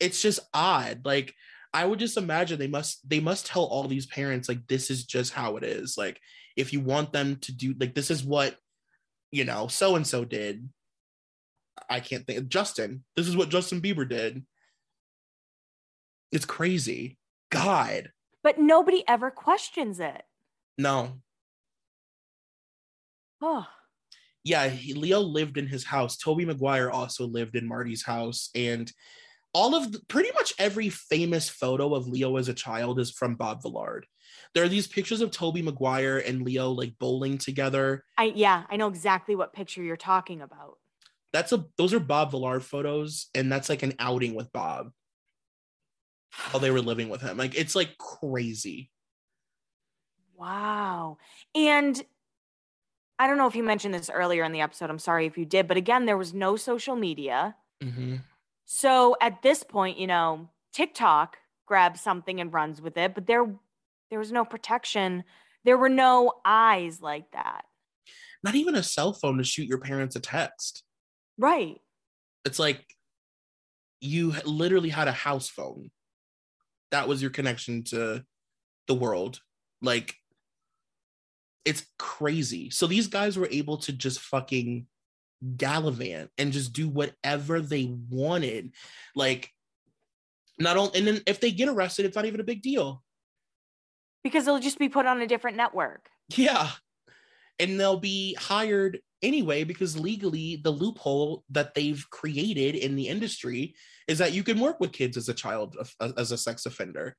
[0.00, 1.02] It's just odd.
[1.04, 1.34] Like
[1.74, 5.04] I would just imagine they must they must tell all these parents like this is
[5.04, 5.96] just how it is.
[5.96, 6.18] Like
[6.56, 8.56] if you want them to do like this is what
[9.30, 10.68] you know so and so did.
[11.88, 13.04] I can't think Justin.
[13.16, 14.44] This is what Justin Bieber did.
[16.32, 17.18] It's crazy.
[17.50, 18.10] God.
[18.42, 20.22] But nobody ever questions it.
[20.78, 21.20] No.
[23.40, 23.66] Oh.
[24.42, 26.16] Yeah, he, Leo lived in his house.
[26.16, 28.48] Tobey Maguire also lived in Marty's house.
[28.54, 28.90] And
[29.52, 33.34] all of the, pretty much every famous photo of Leo as a child is from
[33.34, 34.06] Bob Villard.
[34.54, 38.04] There are these pictures of Tobey Maguire and Leo like bowling together.
[38.16, 40.78] I yeah, I know exactly what picture you're talking about.
[41.32, 44.90] That's a those are Bob Villard photos, and that's like an outing with Bob
[46.50, 47.36] while they were living with him.
[47.36, 48.90] Like it's like crazy.
[50.36, 51.18] Wow.
[51.54, 52.02] And
[53.18, 54.90] I don't know if you mentioned this earlier in the episode.
[54.90, 57.54] I'm sorry if you did, but again, there was no social media.
[57.82, 58.16] Mm-hmm.
[58.64, 63.46] So at this point, you know, TikTok grabs something and runs with it, but there
[64.10, 65.24] there was no protection.
[65.64, 67.62] There were no eyes like that.
[68.42, 70.82] Not even a cell phone to shoot your parents a text.
[71.38, 71.80] Right.
[72.44, 72.84] It's like
[74.00, 75.90] you literally had a house phone
[76.92, 78.24] that was your connection to
[78.86, 79.40] the world.
[79.80, 80.14] Like,
[81.64, 82.70] it's crazy.
[82.70, 84.86] So these guys were able to just fucking
[85.56, 88.72] gallivant and just do whatever they wanted.
[89.16, 89.50] Like,
[90.58, 93.02] not only, and then if they get arrested, it's not even a big deal.
[94.22, 96.08] Because they'll just be put on a different network.
[96.28, 96.70] Yeah.
[97.58, 103.74] And they'll be hired anyway because legally the loophole that they've created in the industry
[104.08, 105.76] is that you can work with kids as a child
[106.16, 107.16] as a sex offender.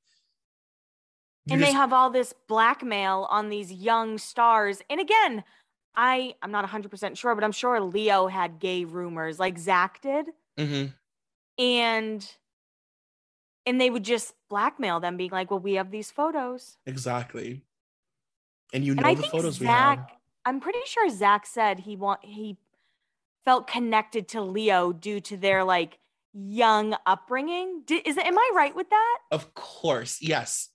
[1.45, 4.81] You and just, they have all this blackmail on these young stars.
[4.89, 5.43] And again
[5.95, 10.27] i i'm not 100% sure but i'm sure leo had gay rumors like zach did.
[10.57, 10.91] Mm-hmm.
[11.63, 12.31] and
[13.65, 16.77] and they would just blackmail them being like well we have these photos.
[16.85, 17.63] Exactly.
[18.73, 20.07] And you know and the photos zach, we have
[20.45, 22.57] I'm pretty sure Zach said he want he
[23.45, 25.99] felt connected to Leo due to their like
[26.33, 27.83] young upbringing.
[27.85, 28.25] Did, is it?
[28.25, 29.19] Am I right with that?
[29.31, 30.69] Of course, yes.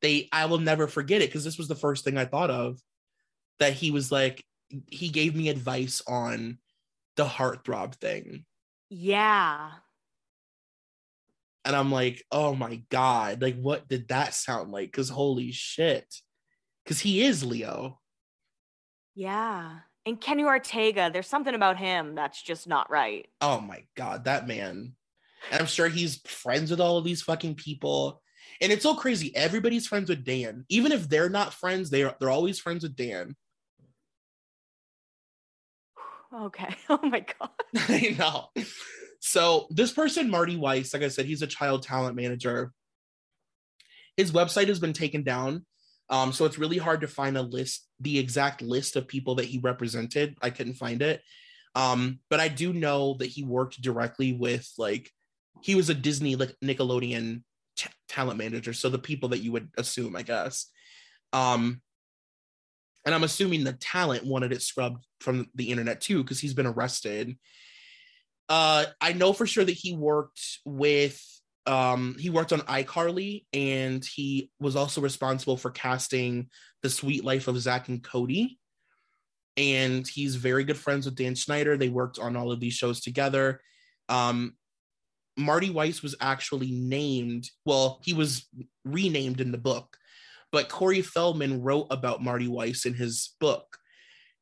[0.00, 0.28] They.
[0.32, 2.80] I will never forget it because this was the first thing I thought of.
[3.58, 4.44] That he was like,
[4.88, 6.58] he gave me advice on
[7.16, 8.44] the heartthrob thing.
[8.88, 9.70] Yeah.
[11.64, 14.90] And I'm like, oh my God, like what did that sound like?
[14.90, 16.12] Because holy shit.
[16.82, 18.00] Because he is Leo.
[19.14, 19.78] Yeah.
[20.04, 23.26] And Kenny Ortega, there's something about him that's just not right.
[23.40, 24.94] Oh my God, that man.
[25.50, 28.22] And I'm sure he's friends with all of these fucking people.
[28.60, 29.34] And it's so crazy.
[29.34, 30.64] Everybody's friends with Dan.
[30.68, 33.36] Even if they're not friends, they are they're always friends with Dan.
[36.34, 36.74] Okay.
[36.88, 37.50] Oh my God.
[37.76, 38.48] I know.
[39.20, 42.72] So this person, Marty Weiss, like I said, he's a child talent manager.
[44.16, 45.66] His website has been taken down.
[46.10, 49.46] Um, so it's really hard to find a list, the exact list of people that
[49.46, 50.36] he represented.
[50.42, 51.22] I couldn't find it.
[51.74, 55.10] Um, but I do know that he worked directly with like
[55.62, 57.42] he was a Disney like Nickelodeon
[57.76, 58.72] t- talent manager.
[58.72, 60.66] So the people that you would assume, I guess.
[61.32, 61.80] Um,
[63.06, 66.66] and I'm assuming the talent wanted it scrubbed from the internet too, because he's been
[66.66, 67.36] arrested.
[68.48, 71.20] Uh, I know for sure that he worked with
[71.66, 76.48] um he worked on iCarly and he was also responsible for casting
[76.82, 78.58] The Suite Life of Zack and Cody.
[79.56, 81.76] And he's very good friends with Dan Schneider.
[81.76, 83.60] They worked on all of these shows together.
[84.08, 84.56] Um,
[85.36, 88.46] Marty Weiss was actually named, well, he was
[88.84, 89.96] renamed in the book,
[90.50, 93.78] but Corey Feldman wrote about Marty Weiss in his book.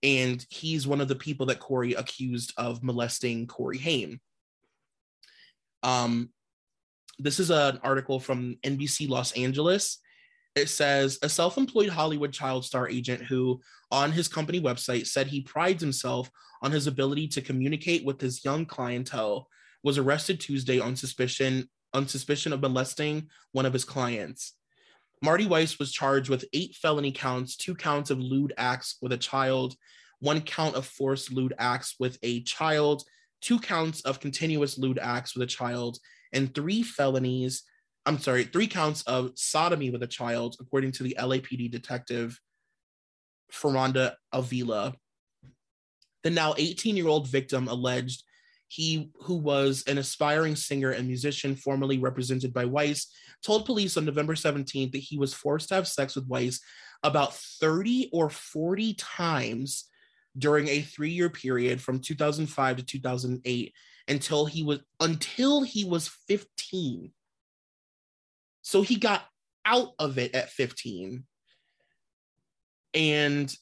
[0.02, 4.20] And he's one of the people that Corey accused of molesting Corey Haim.
[5.82, 6.30] Um,
[7.22, 9.98] this is an article from NBC Los Angeles.
[10.56, 13.60] It says a self employed Hollywood child star agent who,
[13.90, 16.30] on his company website, said he prides himself
[16.62, 19.48] on his ability to communicate with his young clientele
[19.82, 24.54] was arrested Tuesday on suspicion on suspicion of molesting one of his clients.
[25.22, 29.18] Marty Weiss was charged with eight felony counts, two counts of lewd acts with a
[29.18, 29.74] child,
[30.20, 33.02] one count of forced lewd acts with a child,
[33.40, 35.98] two counts of continuous lewd acts with a child,
[36.32, 37.62] and three felonies.
[38.06, 42.38] I'm sorry, three counts of sodomy with a child, according to the LAPD detective
[43.52, 44.94] Fermanda Avila.
[46.22, 48.24] The now 18 year old victim alleged
[48.68, 53.08] he, who was an aspiring singer and musician formerly represented by Weiss,
[53.44, 56.60] told police on November 17th that he was forced to have sex with Weiss
[57.02, 59.86] about 30 or 40 times
[60.38, 63.74] during a three year period from 2005 to 2008
[64.10, 67.12] until he was until he was 15
[68.62, 69.24] so he got
[69.64, 71.24] out of it at 15
[72.92, 73.56] and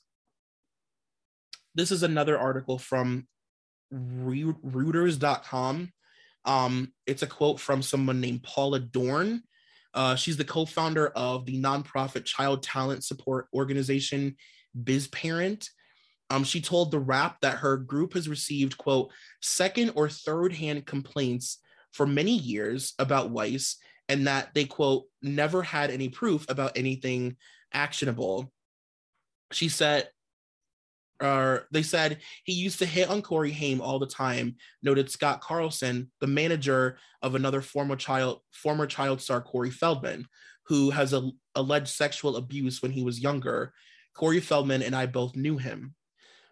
[1.75, 3.29] this is another article from
[3.93, 5.93] reuters.com
[6.49, 9.43] um, it's a quote from someone named paula dorn.
[9.93, 14.37] Uh, she's the co-founder of the nonprofit child talent support organization
[14.83, 15.69] BizParentz
[16.31, 19.11] um, she told the Wrap that her group has received, quote,
[19.41, 21.59] second or third hand complaints
[21.93, 23.77] for many years about Weiss
[24.09, 27.37] and that they, quote, never had any proof about anything
[27.73, 28.53] actionable.
[29.53, 30.09] She said,
[31.21, 35.41] or they said he used to hit on Corey Haim all the time, noted Scott
[35.41, 40.27] Carlson, the manager of another former child, former child star Corey Feldman,
[40.67, 43.73] who has a, alleged sexual abuse when he was younger.
[44.15, 45.95] Corey Feldman and I both knew him.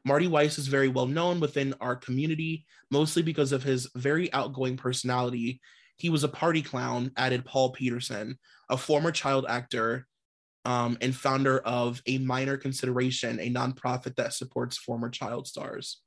[0.06, 4.76] Marty Weiss is very well known within our community, mostly because of his very outgoing
[4.76, 5.60] personality.
[5.96, 8.38] He was a party clown, added Paul Peterson,
[8.70, 10.06] a former child actor
[10.64, 16.02] um, and founder of A Minor Consideration, a nonprofit that supports former child stars.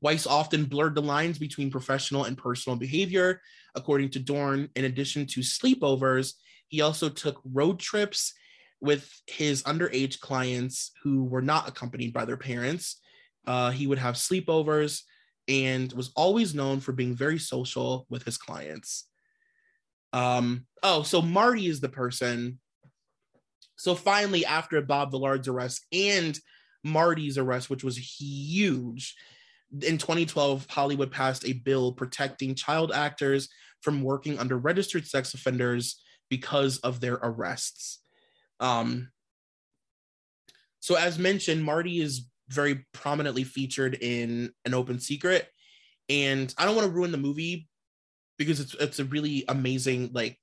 [0.00, 3.42] Weiss often blurred the lines between professional and personal behavior.
[3.74, 6.32] According to Dorn, in addition to sleepovers,
[6.68, 8.32] he also took road trips
[8.80, 13.00] with his underage clients who were not accompanied by their parents.
[13.46, 15.02] Uh, he would have sleepovers
[15.48, 19.06] and was always known for being very social with his clients.
[20.12, 22.58] Um, oh, so Marty is the person.
[23.76, 26.38] So finally, after Bob Villard's arrest and
[26.84, 29.14] Marty's arrest, which was huge,
[29.72, 33.48] in 2012, Hollywood passed a bill protecting child actors
[33.82, 38.00] from working under registered sex offenders because of their arrests.
[38.60, 39.10] Um,
[40.80, 45.48] so, as mentioned, Marty is very prominently featured in An Open Secret,
[46.08, 47.68] and I don't want to ruin the movie
[48.38, 50.38] because it's it's a really amazing like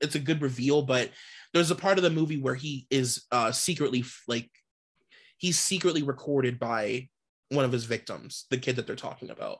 [0.00, 1.10] it's a good reveal, but
[1.54, 4.50] there's a part of the movie where he is uh, secretly like
[5.38, 7.08] he's secretly recorded by
[7.50, 9.58] one of his victims, the kid that they're talking about.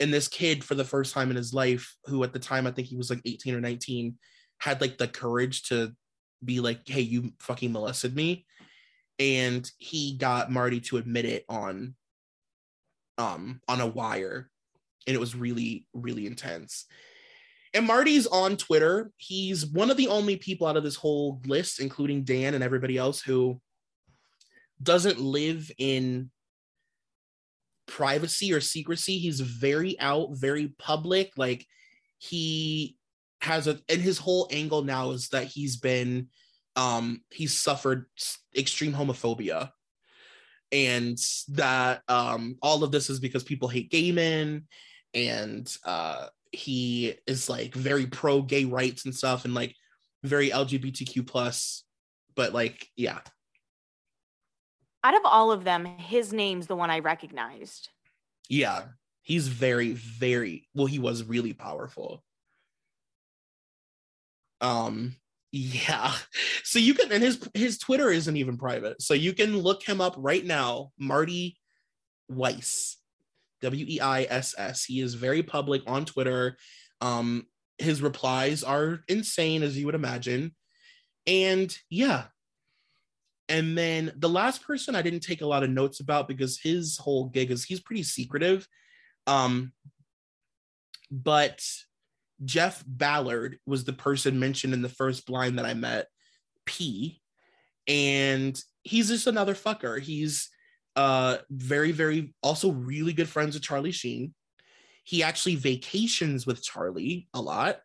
[0.00, 2.70] And this kid, for the first time in his life, who at the time I
[2.70, 4.16] think he was like 18 or 19,
[4.58, 5.92] had like the courage to
[6.44, 8.46] be like, hey, you fucking molested me.
[9.18, 11.94] and he got Marty to admit it on
[13.18, 14.48] um on a wire
[15.06, 16.86] and it was really really intense.
[17.74, 19.12] And Marty's on Twitter.
[19.16, 22.96] He's one of the only people out of this whole list including Dan and everybody
[22.98, 23.60] else who
[24.82, 26.30] doesn't live in
[27.86, 29.18] privacy or secrecy.
[29.18, 31.32] He's very out, very public.
[31.36, 31.66] Like
[32.18, 32.96] he
[33.42, 36.28] has a and his whole angle now is that he's been
[36.76, 38.06] um he's suffered
[38.56, 39.70] extreme homophobia.
[40.70, 41.18] And
[41.48, 44.64] that um all of this is because people hate gay men
[45.12, 49.74] and uh he is like very pro gay rights and stuff and like
[50.22, 51.84] very lgbtq plus
[52.34, 53.20] but like yeah.
[55.04, 57.88] Out of all of them, his name's the one I recognized.
[58.48, 58.84] yeah.
[59.22, 62.22] He's very very well he was really powerful
[64.62, 65.16] um
[65.54, 66.14] yeah.
[66.64, 69.02] So you can and his his twitter isn't even private.
[69.02, 71.58] So you can look him up right now marty
[72.28, 72.96] weiss
[73.60, 76.56] w-e-i-s-s he is very public on twitter.
[77.02, 77.46] Um
[77.78, 80.54] his replies are insane as you would imagine.
[81.26, 82.24] And yeah.
[83.48, 86.96] And then the last person i didn't take a lot of notes about because his
[86.96, 88.66] whole gig is he's pretty secretive.
[89.26, 89.72] Um
[91.10, 91.62] but
[92.44, 96.06] Jeff Ballard was the person mentioned in the first blind that I met,
[96.66, 97.20] P.
[97.86, 100.00] And he's just another fucker.
[100.00, 100.48] He's
[100.94, 104.34] uh very, very also really good friends with Charlie Sheen.
[105.04, 107.78] He actually vacations with Charlie a lot.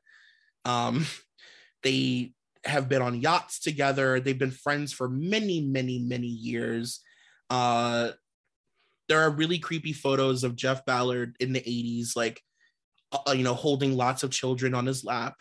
[0.65, 1.05] Um,
[1.83, 2.33] they
[2.65, 4.19] have been on yachts together.
[4.19, 7.01] They've been friends for many, many, many years.
[7.49, 8.11] Uh
[9.07, 12.41] there are really creepy photos of Jeff Ballard in the 80s, like
[13.11, 15.35] uh, you know, holding lots of children on his lap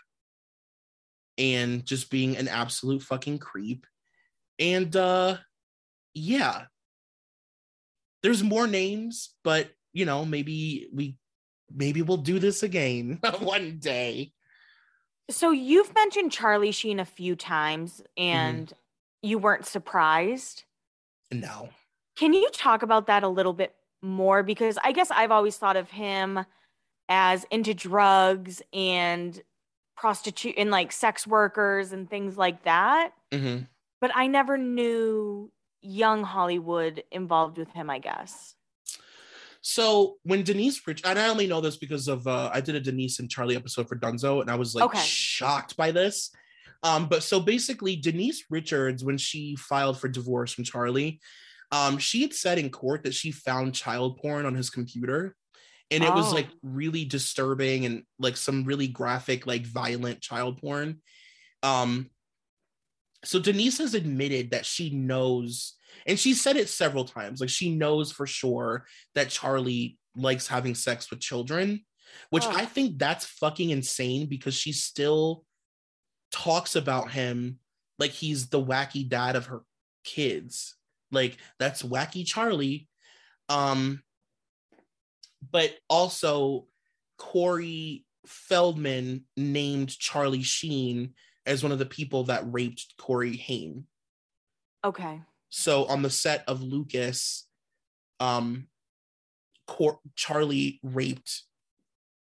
[1.39, 3.87] and just being an absolute fucking creep.
[4.59, 5.37] And uh
[6.15, 6.65] yeah.
[8.23, 11.17] There's more names, but you know, maybe we
[11.75, 14.33] maybe we'll do this again one day.
[15.31, 18.73] So you've mentioned Charlie Sheen a few times and
[19.23, 20.65] you weren't surprised.
[21.33, 21.71] No.
[22.17, 24.43] Can you talk about that a little bit more?
[24.43, 26.45] Because I guess I've always thought of him
[27.09, 29.43] as into drugs and
[29.97, 33.13] prostitute and like sex workers and things like that.
[33.33, 33.61] hmm
[34.01, 35.51] But I never knew
[35.81, 38.55] young Hollywood involved with him, I guess.
[39.61, 42.81] So when Denise Rich, and I only know this because of uh, I did a
[42.81, 44.99] Denise and Charlie episode for Dunzo, and I was like Okay.
[44.99, 46.31] shocked by this.
[46.83, 51.21] Um, but so basically, Denise Richards, when she filed for divorce from Charlie,
[51.73, 55.35] um, she had said in court that she found child porn on his computer,
[55.91, 56.35] and it was Oh.
[56.35, 61.01] like really disturbing and like some really graphic, like violent child porn.
[61.63, 62.11] Um,
[63.25, 65.75] so Denise has admitted that she knows,
[66.07, 70.75] and she said it several times, like she knows for sure that Charlie likes having
[70.75, 71.85] sex with children,
[72.31, 72.55] which Ugh.
[72.57, 75.45] I think that's fucking insane because she still
[76.33, 77.59] talks about him
[77.99, 79.63] like he's the wacky dad of her
[80.05, 80.75] kids.
[81.11, 82.89] Like that's wacky Charlie.
[83.49, 84.03] Um
[85.51, 86.67] but also
[87.19, 93.87] Corey Feldman named Charlie Sheen as one of the people that raped Corey Haim.
[94.85, 95.21] Okay.
[95.49, 97.47] So on the set of Lucas,
[98.21, 98.67] um,
[99.67, 101.43] Cor- Charlie raped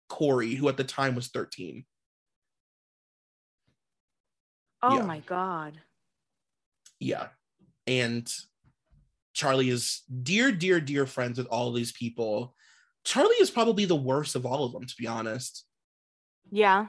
[0.10, 1.86] Corey, who at the time was 13.
[4.84, 5.06] Oh Yeah.
[5.06, 5.82] my God.
[7.00, 7.30] Yeah.
[7.88, 8.32] And
[9.34, 12.56] Charlie is dear, dear, dear friends with all these people.
[13.06, 15.64] Charlie is probably the worst of all of them, to be honest.
[16.52, 16.88] Yeah.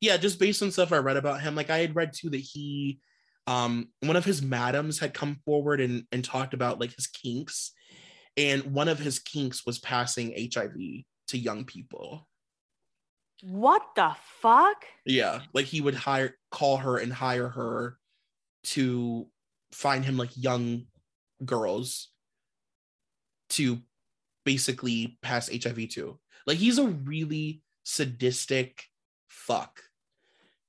[0.00, 1.54] Yeah, just based on stuff I read about him.
[1.54, 3.00] Like I had read too that he
[3.46, 7.72] um one of his madams had come forward and, and talked about like his kinks.
[8.36, 10.76] And one of his kinks was passing HIV
[11.28, 12.28] to young people.
[13.42, 14.84] What the fuck?
[15.04, 17.98] Yeah, like he would hire call her and hire her
[18.64, 19.26] to
[19.72, 20.84] find him like young
[21.44, 22.08] girls
[23.50, 23.80] to
[24.48, 26.18] basically pass HIV to.
[26.46, 28.82] Like he's a really sadistic
[29.28, 29.82] fuck.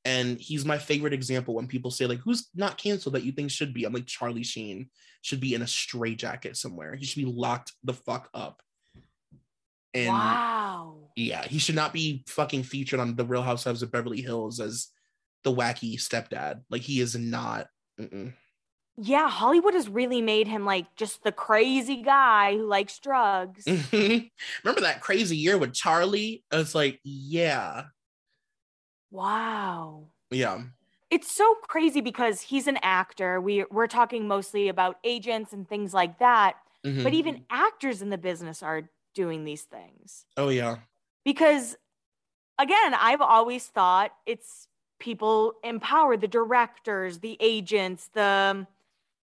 [0.03, 3.51] And he's my favorite example when people say like who's not canceled that you think
[3.51, 3.85] should be?
[3.85, 4.89] I'm like Charlie Sheen
[5.21, 6.93] should be in a straitjacket somewhere.
[6.93, 8.61] He should be locked the fuck up.
[9.93, 10.97] And wow.
[11.15, 14.89] yeah, he should not be fucking featured on the Real Housewives of Beverly Hills as
[15.45, 16.63] the wacky stepdad.
[16.69, 17.67] Like he is not.
[17.97, 18.33] mm-mm.
[19.01, 23.65] Yeah, Hollywood has really made him like just the crazy guy who likes drugs.
[23.93, 26.43] Remember that crazy year with Charlie?
[26.51, 27.85] It's like, yeah,
[29.11, 30.07] Wow.
[30.29, 30.61] yeah.
[31.09, 33.41] it's so crazy because he's an actor.
[33.41, 36.57] We we're talking mostly about agents and things like that.
[36.85, 37.03] Mhm.
[37.03, 40.25] But even actors in the business are doing these things.
[40.37, 40.77] oh yeah,
[41.25, 41.75] Because
[42.59, 44.67] again, I've always thought it's
[44.99, 48.67] people empower the directors, the agents, the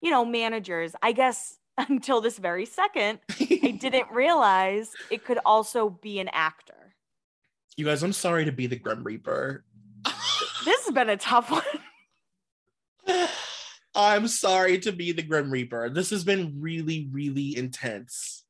[0.05, 0.95] you know, managers.
[1.01, 1.57] I guess
[1.89, 6.95] until this very second, I didn't realize it could also be an actor.
[7.75, 9.65] you guys, I'm sorry to be the Grim Reaper.
[10.63, 11.61] This has been a tough one.
[13.95, 15.91] I'm sorry to be the Grim Reaper.
[15.91, 18.45] This has been really, really intense.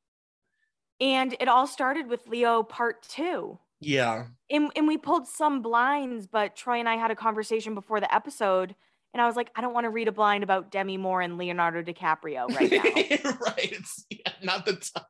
[1.02, 3.60] And it all started with Leo part two.
[3.82, 4.28] Yeah.
[4.50, 8.14] And, and we pulled some blinds, but Troy and I had a conversation before the
[8.14, 8.76] episode.
[9.16, 11.38] And I was like, I don't want to read a blind about Demi Moore and
[11.38, 12.70] Leonardo DiCaprio right
[13.24, 13.32] now.
[13.40, 13.72] right.
[13.72, 15.06] It's yeah, not the time.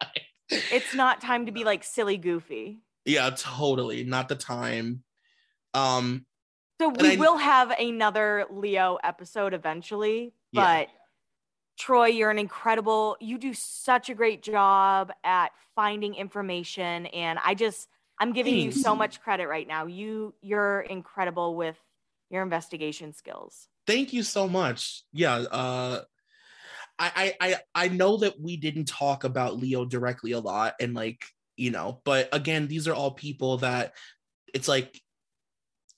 [0.51, 2.83] it's not time to be like silly goofy.
[3.03, 4.03] Yeah, totally.
[4.03, 5.01] Not the time.
[5.73, 6.27] Um,
[6.79, 10.83] So we I- will have another Leo episode eventually, Yeah.
[10.83, 10.89] but
[11.79, 17.07] Troy, you're an incredible, you do such a great job at finding information.
[17.07, 17.87] And I just,
[18.19, 19.87] I'm giving you so much credit right now.
[19.87, 21.75] You, you're incredible with
[22.29, 23.67] your investigation skills.
[23.87, 25.03] Thank you so much.
[25.13, 25.35] Yeah.
[25.35, 26.01] Uh
[26.97, 30.93] I, I I I know that we didn't talk about Leo directly a lot and
[30.93, 31.25] like,
[31.57, 33.93] you know, but again, these are all people that
[34.53, 34.99] it's like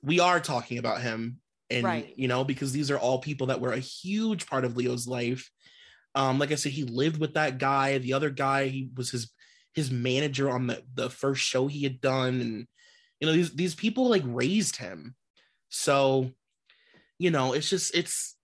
[0.01, 1.39] we are talking about him
[1.69, 2.13] and Right.
[2.17, 5.51] you know, because these are all people that were a huge part of Leo's life.
[6.15, 7.97] Um, like I said, he lived with that guy.
[7.99, 9.31] The other guy, he was his
[9.73, 12.67] his manager on the the first show he had done, and
[13.19, 15.15] you know these these people like raised him.
[15.69, 16.31] So,
[17.19, 18.35] you know, it's just it's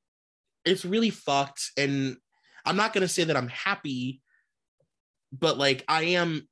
[0.65, 2.17] it's really fucked, and
[2.65, 4.21] I'm not gonna say that I'm happy,
[5.31, 6.47] but like I am,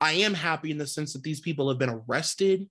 [0.00, 2.68] I am happy in the sense that these people have been arrested,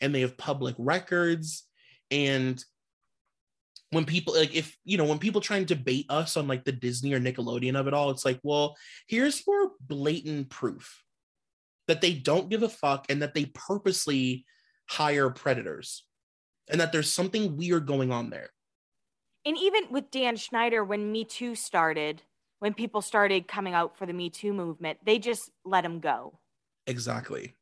[0.00, 1.66] and they have public records,
[2.10, 2.62] and
[3.94, 6.72] when people like if you know when people try and debate us on like the
[6.72, 11.02] disney or nickelodeon of it all it's like well here's your blatant proof
[11.86, 14.44] that they don't give a fuck and that they purposely
[14.88, 16.04] hire predators
[16.68, 18.50] and that there's something weird going on there
[19.44, 22.22] And even with Dan Schneider, when Me Too started,
[22.58, 26.40] when people started coming out for the Me Too movement, they just let him go.
[26.86, 27.56] exactly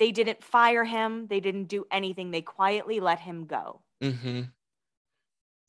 [0.00, 2.32] They didn't fire him, they didn't do anything.
[2.32, 3.82] They quietly let him go.
[4.02, 4.50] hmm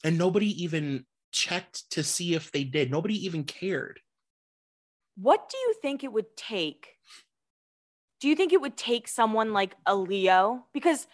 [0.04, 4.00] and nobody even checked to see if they did nobody even cared
[5.16, 6.98] What do you think it would take?
[8.20, 10.68] Do you think it would take someone like a Leo?
[10.74, 11.08] Because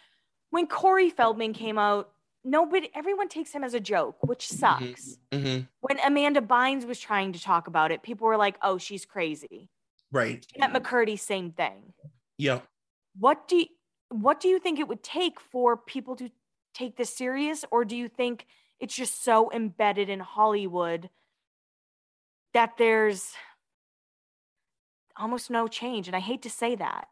[0.50, 2.12] when Corey Feldman came out,
[2.44, 5.18] nobody, everyone takes him as a joke, which sucks.
[5.32, 9.06] hmm When Amanda Bynes was trying to talk about it, people were like, "Oh, she's
[9.06, 9.70] crazy."
[10.12, 11.94] right At McCurdy, same thing.
[12.38, 12.62] yeah
[13.18, 13.66] What do you,
[14.10, 16.30] what do you think it would take for people to
[16.74, 18.46] take this serious, or do you think
[18.80, 21.10] it's just so embedded in Hollywood
[22.54, 23.34] that there's
[25.18, 26.08] almost no change?
[26.08, 27.08] And I hate to say that.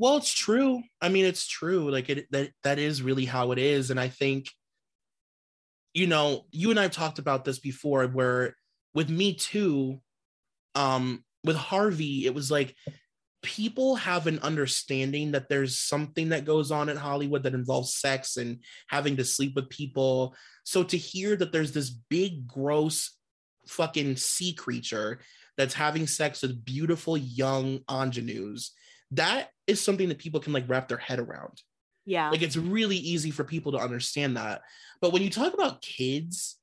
[0.00, 0.82] Well, it's true.
[1.02, 1.90] I mean, it's true.
[1.90, 3.90] Like it that that is really how it is.
[3.90, 4.46] And I think,
[5.92, 8.56] you know, you and I have talked about this before, where
[8.94, 10.00] with me too,
[10.74, 12.74] um, with Harvey, it was like
[13.42, 18.38] people have an understanding that there's something that goes on in Hollywood that involves sex
[18.38, 20.34] and having to sleep with people.
[20.64, 23.18] So to hear that there's this big, gross
[23.68, 25.20] fucking sea creature
[25.58, 28.72] that's having sex with beautiful young ingenues,
[29.12, 31.60] that is something that people can like wrap their head around.
[32.06, 32.30] Yeah.
[32.30, 34.62] Like it's really easy for people to understand that.
[35.00, 36.58] But when you talk about kids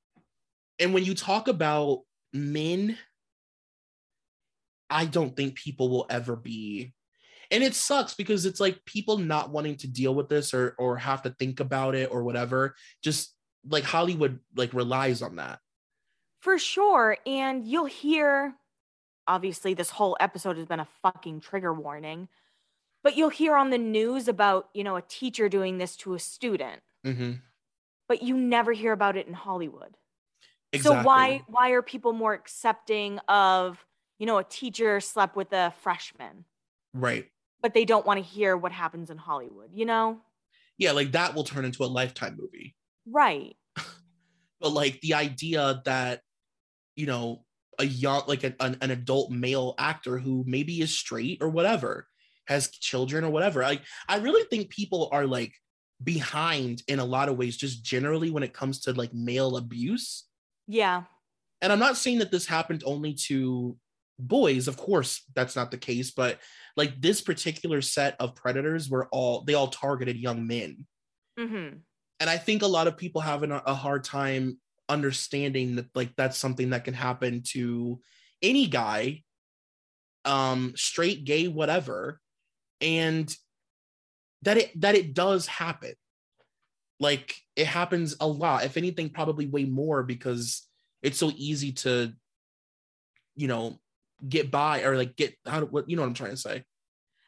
[0.80, 2.02] and when you talk about
[2.34, 2.98] men,
[4.90, 6.94] I don't think people will ever be.
[7.50, 10.98] And it sucks because it's like people not wanting to deal with this or or
[10.98, 12.76] have to think about it or whatever.
[13.04, 13.34] Just
[13.70, 15.60] like Hollywood like relies on that.
[16.42, 17.18] For sure.
[17.26, 18.54] And you'll hear,
[19.28, 22.30] obviously, this whole episode has been a fucking trigger warning,
[23.04, 26.20] but you'll hear on the news about, you know, a teacher doing this to a
[26.20, 27.40] student, hmm
[28.08, 29.98] but you never hear about it in Hollywood.
[30.74, 31.02] Exactly.
[31.02, 33.86] So why why are people more accepting of,
[34.20, 36.46] you know, a teacher slept with a freshman,
[36.94, 37.32] Right.
[37.62, 40.22] but they don't want to hear what happens in Hollywood, you know?
[40.78, 42.76] Yeah, like that will turn into a lifetime movie.
[43.06, 43.56] Right.
[44.60, 46.22] but like the idea that
[46.96, 47.46] you know
[47.80, 52.08] a young like an, an, an adult male actor who maybe is straight or whatever
[52.48, 55.54] has children or whatever like i really think people are like
[56.04, 60.26] behind in a lot of ways just generally when it comes to like male abuse
[60.68, 61.04] Yeah.
[61.62, 63.78] and i'm not saying that this happened only to
[64.20, 66.40] boys of course that's not the case but
[66.76, 70.86] like this particular set of predators were all they all targeted young men
[71.40, 71.78] Mm-hmm.
[72.20, 74.58] and I think a lot of people having an, a hard time
[74.90, 78.00] understanding that like that's something that can happen to
[78.42, 79.24] any guy,
[80.26, 82.20] um, straight, gay, whatever,
[82.82, 83.34] and
[84.44, 85.94] that it that it does happen.
[87.00, 88.66] Like it happens a lot.
[88.66, 90.68] If anything, probably way more because
[91.02, 92.14] it's so easy to,
[93.36, 93.80] you know,
[94.28, 96.64] get by or like get how what you know what I'm trying to say.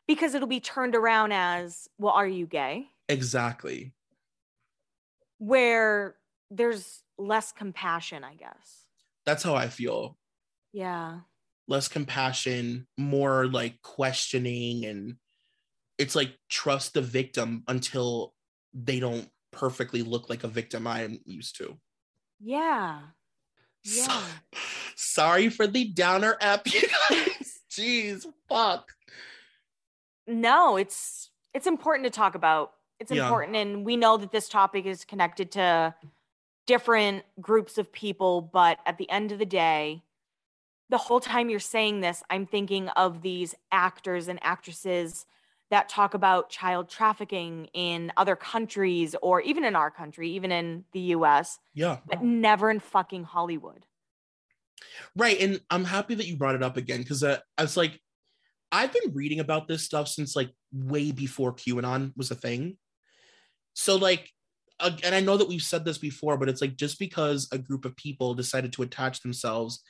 [0.08, 2.88] Because it'll be turned around as, well, are you gay?
[3.08, 3.94] Exactly.
[5.38, 6.16] Where
[6.50, 8.86] there's less compassion, I guess.
[9.26, 10.18] That's how I feel.
[10.74, 11.20] Yeah.
[11.68, 15.16] Less compassion, more like questioning and
[15.98, 18.34] it's like trust the victim until
[18.74, 21.78] they don't perfectly look like a victim I am used to.
[22.40, 23.02] Yeah.
[23.86, 24.22] So- Yeah.
[24.96, 27.60] sorry for the downer app, you guys.
[27.72, 28.90] Jeez, fuck.
[30.28, 33.24] no it's it's important to talk about it's Yeah.
[33.24, 35.94] important and we know that this topic is connected to
[36.70, 40.04] different groups of people but at the end of the day
[40.90, 45.26] the whole time you're saying this i'm thinking of these actors and actresses
[45.72, 50.86] that talk about child trafficking in other countries or even in our country even in
[50.92, 51.98] the us Yeah.
[52.08, 53.88] but never in fucking hollywood
[55.16, 55.40] Right.
[55.42, 58.00] And I'm happy that you brought it up again because uh, I was like,
[58.72, 62.78] I've been reading about this stuff since like way before QAnon was a thing.
[63.74, 64.30] So, like,
[64.80, 67.86] and I know that we've said this before, but it's like just because a group
[67.86, 69.82] of people decided to attach themselves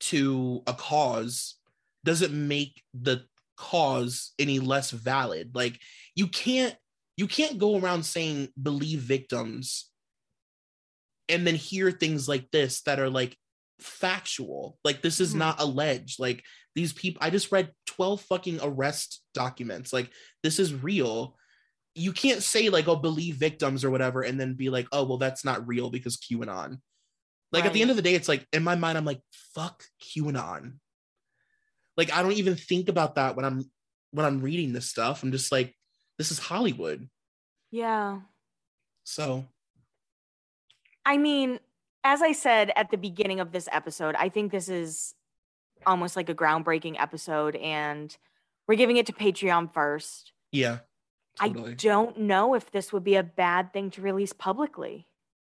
[0.00, 1.56] to a cause
[2.04, 3.24] doesn't make the
[3.56, 5.54] cause any less valid.
[5.54, 5.78] Like,
[6.14, 6.76] you can't
[7.16, 9.90] you can't go around saying believe victims
[11.28, 13.36] and then hear things like this that are like
[13.80, 14.78] factual.
[14.82, 15.38] Like this is Mhm.
[15.38, 16.18] not alleged.
[16.18, 16.42] Like
[16.74, 19.92] these people I just read 12 fucking arrest documents.
[19.92, 20.10] Like
[20.42, 21.36] this is real.
[21.94, 25.18] You can't say like oh believe victims or whatever and then be like oh well
[25.18, 26.78] that's not real because QAnon.
[27.50, 29.20] Like at the end of the day it's like in my mind I'm like
[29.54, 30.74] fuck QAnon.
[31.96, 33.70] Like I don't even think about that when I'm
[34.12, 35.22] when I'm reading this stuff.
[35.22, 35.74] I'm just like
[36.18, 37.08] this is Hollywood.
[37.70, 38.20] yeah
[39.04, 39.46] So
[41.04, 41.58] I mean,
[42.04, 45.14] as I said at the beginning of this episode, I think this is
[45.86, 48.16] almost like a groundbreaking episode, and
[48.66, 50.32] we're giving it to Patreon first.
[50.52, 50.78] yeah.
[51.40, 51.72] Totally.
[51.72, 55.06] I don't know if this would be a bad thing to release publicly.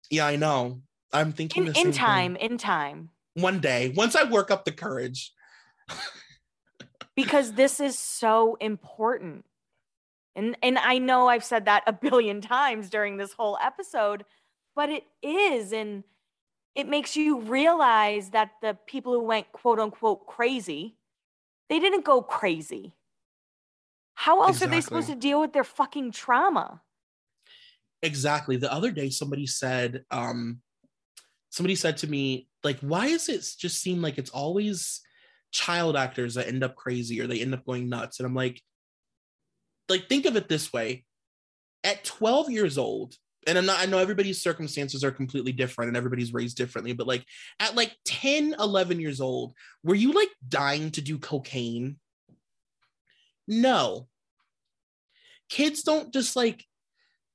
[0.09, 0.81] yeah, I know.
[1.11, 1.93] I'm thinking In, in same thing.
[1.93, 5.31] time, in time, one day once i work up the courage
[7.15, 9.45] because this is so important.
[10.35, 14.25] And and I know I've said that a billion times during this whole episode,
[14.75, 16.03] but it is and
[16.75, 20.95] it makes you realize that the people who went quote unquote crazy,
[21.69, 22.93] they didn't go crazy.
[24.19, 26.81] How else are they supposed to deal with their fucking trauma?
[28.01, 30.61] exactly the other day somebody said um
[31.49, 35.01] somebody said to me like why does it just seem like it's always
[35.51, 38.61] child actors that end up crazy or they end up going nuts and i'm like
[39.89, 41.03] like think of it this way
[41.83, 43.15] at 12 years old
[43.47, 47.07] and I'm not, I know everybody's circumstances are completely different and everybody's raised differently, but
[47.07, 47.25] like
[47.61, 51.95] at like 10, 11 years old, were you like dying to do cocaine?
[53.49, 54.07] No.
[55.49, 56.63] Kids don't just like,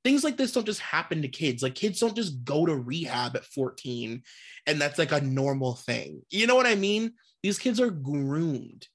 [0.04, 1.62] things like this don't just happen to kids.
[1.62, 4.22] Like kids don't just go to rehab at 14
[4.66, 6.22] and that's like a normal thing.
[6.30, 7.12] You know what I mean?
[7.42, 8.86] These kids are groomed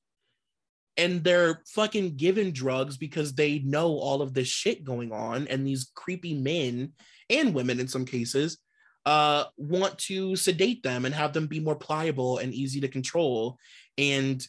[1.00, 5.66] and they're fucking given drugs because they know all of this shit going on and
[5.66, 6.91] these creepy men
[7.30, 8.58] and women in some cases
[9.06, 13.58] uh want to sedate them and have them be more pliable and easy to control
[13.98, 14.46] and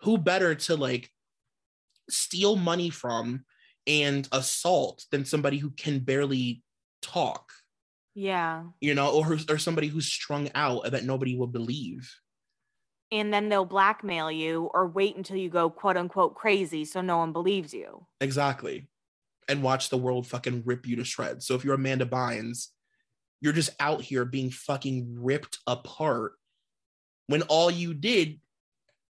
[0.00, 1.10] who better to like
[2.08, 3.44] steal money from
[3.86, 6.62] and assault than somebody who can barely
[7.02, 7.52] talk
[8.14, 8.64] Yeah.
[8.80, 12.10] you know or or somebody who's strung out that nobody will believe
[13.12, 17.18] And then they'll blackmail you or wait until you go quote unquote crazy so no
[17.18, 18.06] one believes you.
[18.20, 18.88] Exactly.
[19.48, 21.46] And watch the world fucking rip you to shreds.
[21.46, 22.68] So if you're Amanda Bynes,
[23.42, 26.32] you're just out here being fucking ripped apart
[27.26, 28.40] when all you did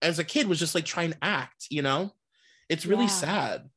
[0.03, 2.13] as a kid was just like try and act, you know?
[2.69, 3.11] It's really Yeah.
[3.11, 3.71] sad.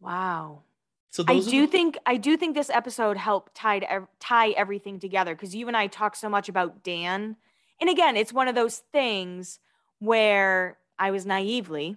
[0.00, 0.62] Wow.
[1.10, 4.98] So I do the- think I do think this episode helped tied ev- tie everything
[4.98, 7.36] together because you and I talk so much about Dan,
[7.80, 9.58] and again, it's one of those things
[9.98, 11.96] where I was naively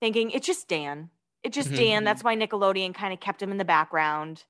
[0.00, 1.10] thinking it's just Dan,
[1.44, 1.76] it's just Mhm.
[1.76, 2.04] Dan.
[2.04, 4.44] That's why Nickelodeon kind of kept him in the background,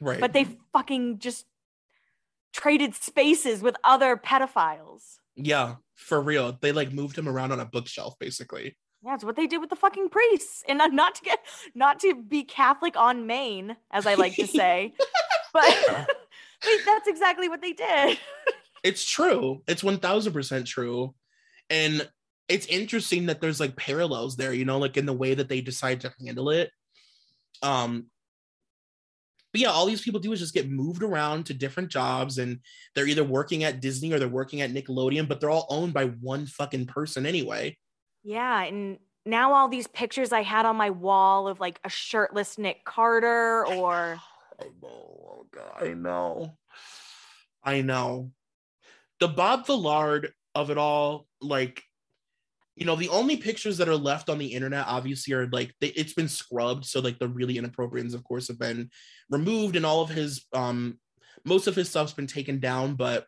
[0.00, 0.18] right.
[0.18, 1.46] but they fucking just
[2.52, 5.18] traded spaces with other pedophiles.
[5.36, 6.52] yeah, for real.
[6.52, 8.76] They like moved him around on a bookshelf basically.
[9.04, 11.40] Yeah, it's what they did with the fucking priests, and not- not to get
[11.74, 14.94] not to be Catholic on Maine, as I like to say,
[15.52, 16.06] but
[16.64, 18.18] wait, that's exactly what they did.
[18.82, 19.62] it's true.
[19.66, 21.14] It's 1000% true.
[21.70, 22.08] And
[22.48, 25.60] it's interesting that there's like parallels there, you know, like in the way that they
[25.60, 26.70] decide to handle it.
[27.62, 28.06] Um,
[29.52, 32.58] but yeah, all these people do is just get moved around to different jobs and
[32.94, 36.06] they're either working at Disney or they're working at Nickelodeon, but they're all owned by
[36.06, 37.76] one fucking person anyway.
[38.24, 38.62] Yeah.
[38.62, 42.84] And now all these pictures I had on my wall of like a shirtless Nick
[42.84, 44.18] Carter or.
[44.60, 45.46] I know.
[45.80, 46.56] I know.
[47.62, 48.30] I know.
[49.20, 51.82] The Bob Villard of it all, like,
[52.76, 55.88] you know, the only pictures that are left on the internet obviously are like they,
[55.88, 58.90] it's been scrubbed, so like the really inappropriate ones, of course, have been
[59.30, 60.98] removed, and all of his um
[61.44, 62.94] most of his stuff's been taken down.
[62.94, 63.26] But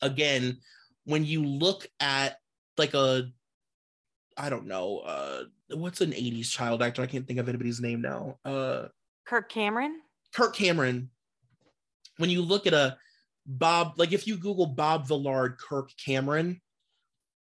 [0.00, 0.58] again,
[1.04, 2.36] when you look at
[2.76, 3.28] like a
[4.38, 7.02] I don't know, uh what's an 80s child actor?
[7.02, 8.38] I can't think of anybody's name now.
[8.44, 8.86] Uh
[9.26, 10.00] Kirk Cameron?
[10.32, 11.10] Kirk Cameron.
[12.16, 12.96] When you look at a
[13.46, 16.60] Bob, like if you Google Bob Villard Kirk Cameron,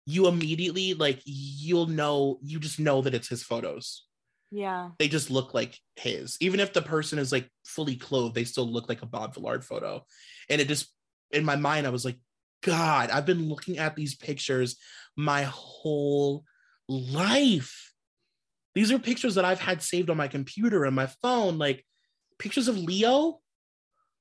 [0.08, 4.06] you immediately like you'll know you just know that it's his photos
[4.50, 8.46] yeah they just look like his even if the person is like fully clothed they
[8.46, 10.02] still look like a bob villard photo
[10.50, 10.88] and it just
[11.32, 12.18] in my mind i was like
[12.64, 14.78] god i've been looking at these pictures
[15.18, 16.46] my whole
[16.88, 17.94] life
[18.76, 21.86] these are pictures that i've had saved on my computer and my phone like
[22.40, 23.40] pictures of leo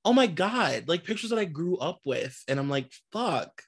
[0.04, 3.62] oh my god like pictures that i grew up with and i'm like fuck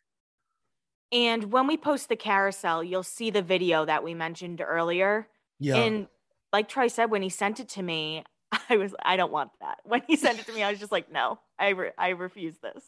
[1.11, 5.29] and when we post the carousel, you'll see the video that we mentioned earlier.
[5.59, 5.77] Yeah.
[5.77, 6.07] And
[6.53, 8.25] like Troy said, when he sent it to me,
[8.69, 9.79] I was, I don't want that.
[9.85, 12.57] When he sent it to me, I was just like, no, I, re- I refuse
[12.59, 12.85] this.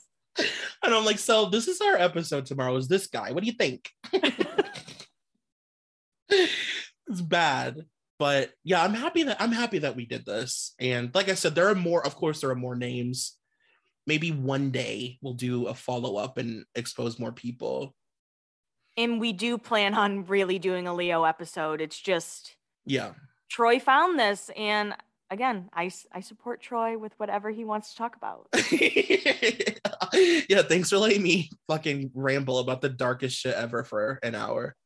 [0.83, 2.75] And I'm like, so this is our episode tomorrow.
[2.77, 3.33] Is this guy?
[3.33, 3.91] What do you think?
[7.09, 7.87] it's bad.
[8.19, 10.75] But yeah, I'm happy that I'm happy that we did this.
[10.79, 13.37] And like I said, there are more, of course, there are more names.
[14.07, 17.95] Maybe one day we'll do a follow-up and expose more people
[18.97, 21.81] and we do plan on really doing a Leo episode.
[21.81, 23.13] It's just yeah.
[23.51, 24.95] Troy found this and
[25.31, 28.49] again, I I support Troy with whatever he wants to talk about.
[30.49, 34.77] yeah, thanks for letting me fucking ramble about the darkest shit ever for an hour.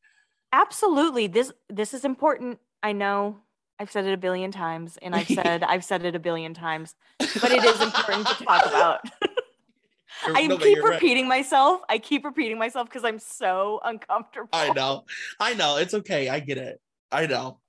[0.55, 1.27] Absolutely.
[1.27, 2.59] This this is important.
[2.81, 3.41] I know
[3.77, 6.95] I've said it a billion times and I've said I've said it a billion times,
[7.19, 9.01] but it is important to talk about.
[10.27, 11.39] I no, keep repeating right.
[11.39, 11.81] myself.
[11.89, 14.47] I keep repeating myself because I'm so uncomfortable.
[14.53, 15.03] I know.
[15.41, 15.75] I know.
[15.75, 16.29] It's okay.
[16.29, 16.79] I get it.
[17.11, 17.59] I know.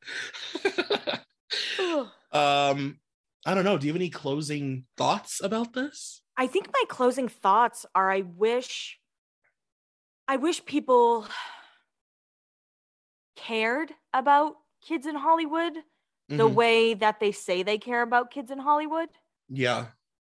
[2.33, 3.01] um,
[3.45, 3.77] I don't know.
[3.77, 6.23] Do you have any closing thoughts about this?
[6.37, 9.01] I think my closing thoughts are I wish
[10.29, 11.27] I wish people
[13.37, 16.37] cared about kids in Hollywood mm-hmm.
[16.37, 19.09] the way that they say they care about kids in Hollywood.
[19.49, 19.87] Yeah.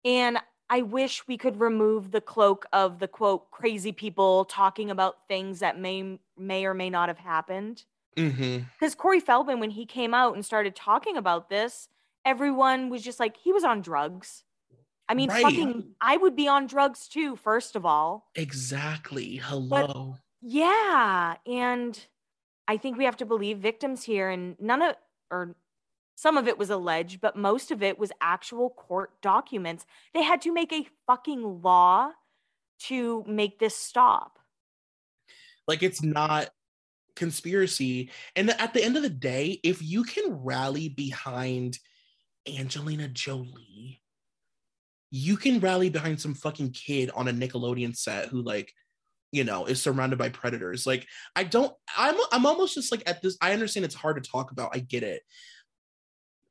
[0.05, 5.27] And I wish we could remove the cloak of the quote crazy people talking about
[5.27, 7.85] things that may may or may not have happened.
[8.14, 8.98] Because mm-hmm.
[8.98, 11.89] Corey Feldman, when he came out and started talking about this,
[12.24, 14.44] everyone was just like, he was on drugs.
[15.09, 15.43] I mean, right.
[15.43, 17.35] fucking, I would be on drugs too.
[17.35, 19.36] First of all, exactly.
[19.36, 20.16] Hello.
[20.16, 21.98] But, yeah, and
[22.71, 24.95] I think we have to believe victims here, and none of
[25.29, 25.57] or
[26.15, 29.85] some of it was alleged, but most of it was actual court documents.
[30.15, 32.13] They had to make a fucking law
[32.83, 34.39] to make this stop.
[35.67, 36.51] Like it's not
[37.17, 38.13] conspiracy.
[38.37, 41.77] And at the end of the day, if you can rally behind
[42.47, 44.01] Angelina Jolie,
[45.11, 48.73] you can rally behind some fucking kid on a Nickelodeon set who like
[49.32, 53.23] you know is surrounded by predators like i don't i'm i'm almost just like at
[53.23, 55.23] this i understand it's hard to talk about i get it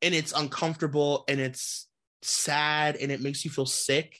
[0.01, 1.87] and it's uncomfortable and it's
[2.21, 4.19] sad and it makes you feel sick.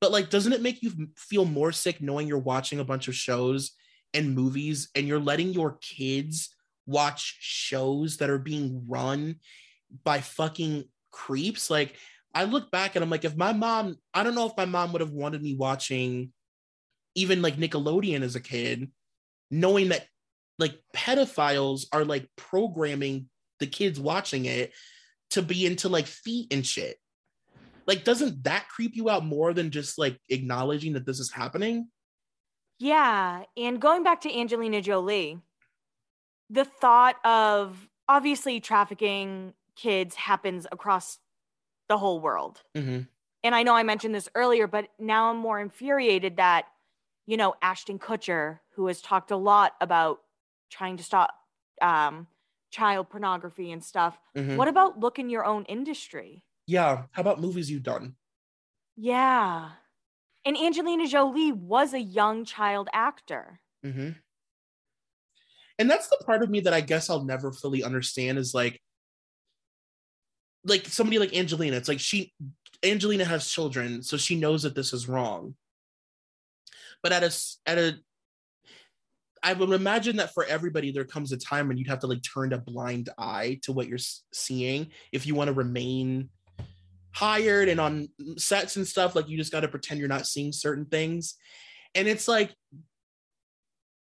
[0.00, 3.14] But like, doesn't it make you feel more sick knowing you're watching a bunch of
[3.14, 3.72] shows
[4.14, 6.54] and movies and you're letting your kids
[6.86, 9.36] watch shows that are being run
[10.04, 11.68] by fucking creeps?
[11.68, 11.96] Like,
[12.34, 14.92] I look back and I'm like, if my mom, I don't know if my mom
[14.92, 16.32] would have wanted me watching
[17.18, 18.90] even like Nickelodeon as a kid,
[19.50, 20.06] knowing that
[20.58, 23.28] like pedophiles are like programming
[23.60, 24.72] the kids watching it
[25.30, 26.96] to be into like feet and shit.
[27.86, 31.88] Like, doesn't that creep you out more than just like acknowledging that this is happening?
[32.78, 33.44] Yeah.
[33.56, 35.38] And going back to Angelina Jolie,
[36.50, 41.18] the thought of obviously trafficking kids happens across
[41.88, 42.62] the whole world.
[42.76, 43.00] Mm-hmm.
[43.44, 46.66] And I know I mentioned this earlier, but now I'm more infuriated that,
[47.28, 50.20] you know, Ashton Kutcher, who has talked a lot about
[50.70, 51.34] trying to stop
[51.82, 52.26] um,
[52.70, 54.18] child pornography and stuff.
[54.34, 54.56] Mm-hmm.
[54.56, 56.42] What about look in your own industry?
[56.66, 57.02] Yeah.
[57.12, 58.14] How about movies you've done?
[58.96, 59.68] Yeah.
[60.46, 63.60] And Angelina Jolie was a young child actor.
[63.84, 64.12] Mm-hmm.
[65.78, 68.80] And that's the part of me that I guess I'll never fully understand is like,
[70.64, 71.76] like somebody like Angelina.
[71.76, 72.32] It's like she,
[72.82, 75.54] Angelina has children, so she knows that this is wrong.
[77.02, 77.34] But at a
[77.66, 77.96] at a,
[79.42, 82.22] I would imagine that for everybody there comes a time when you'd have to like
[82.22, 83.98] turn a blind eye to what you're
[84.32, 84.88] seeing.
[85.12, 86.30] If you want to remain
[87.18, 89.16] hired and on sets and stuff.
[89.16, 91.34] Like you just got to pretend you're not seeing certain things,
[91.94, 92.54] and it's like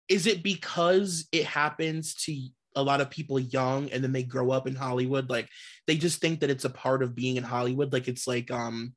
[0.09, 2.35] is it because it happens to
[2.75, 5.29] a lot of people young and then they grow up in Hollywood?
[5.29, 5.49] Like
[5.87, 7.93] they just think that it's a part of being in Hollywood.
[7.93, 8.95] Like it's like um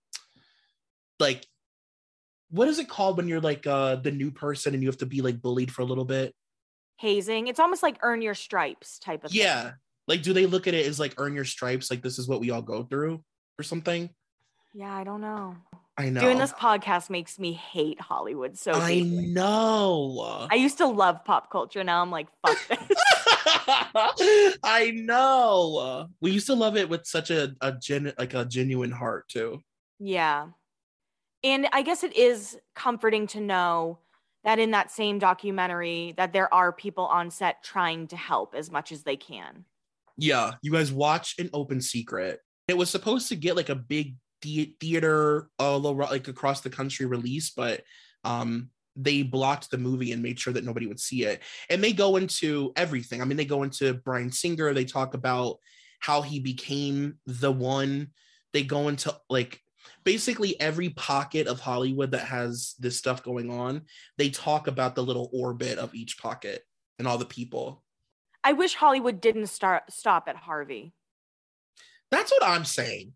[1.20, 1.46] like
[2.52, 5.06] what is it called when you're like uh the new person and you have to
[5.06, 6.34] be like bullied for a little bit
[6.98, 9.74] hazing it's almost like earn your stripes type of yeah thing.
[10.08, 12.40] like do they look at it as like earn your stripes like this is what
[12.40, 13.24] we all go through
[13.58, 14.10] or something
[14.74, 15.56] yeah i don't know
[15.98, 16.22] I know.
[16.22, 19.28] Doing this podcast makes me hate Hollywood so I deeply.
[19.28, 20.48] know.
[20.50, 21.84] I used to love pop culture.
[21.84, 22.98] Now I'm like, fuck this.
[24.64, 26.08] I know.
[26.22, 29.60] We used to love it with such a, a gen like a genuine heart too.
[30.00, 30.48] Yeah.
[31.44, 34.00] And I guess it is comforting to know
[34.44, 38.72] that in that same documentary that there are people on set trying to help as
[38.72, 39.66] much as they can.
[40.18, 42.40] Yeah, you guys watch an open secret.
[42.68, 46.70] It was supposed to get like a big the- theater all over like across the
[46.70, 47.82] country release, but
[48.24, 51.42] um they blocked the movie and made sure that nobody would see it.
[51.70, 53.22] And they go into everything.
[53.22, 55.60] I mean, they go into Bryan Singer, they talk about
[56.02, 58.10] how he became the one.
[58.52, 59.62] They go into like
[60.04, 63.84] basically every pocket of Hollywood that has this stuff going on.
[64.18, 66.64] They talk about the little orbit of each pocket
[67.00, 67.84] and all the people.
[68.44, 70.94] I wish Hollywood didn't start stop at Harvey.
[72.10, 73.14] That's what I'm saying.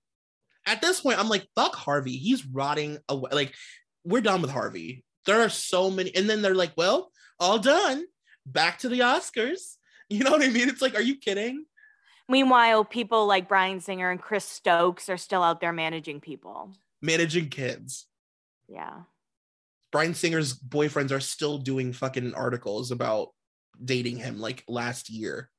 [0.65, 2.17] At this point, I'm like, fuck Harvey.
[2.17, 3.29] He's rotting away.
[3.33, 3.53] Like,
[4.03, 5.03] we're done with Harvey.
[5.25, 6.15] There are so many.
[6.15, 8.05] And then they're like, well, all done.
[8.45, 9.75] Back to the Oscars.
[10.07, 10.69] You know what I mean?
[10.69, 11.65] It's like, are you kidding?
[12.27, 16.71] Meanwhile, people like Bryan Singer and Chris Stokes are still out there managing people.
[17.01, 18.07] Managing kids.
[18.67, 19.01] Yeah.
[19.91, 23.29] Bryan Singer's boyfriends are still doing fucking articles about
[23.83, 25.49] dating him like last year.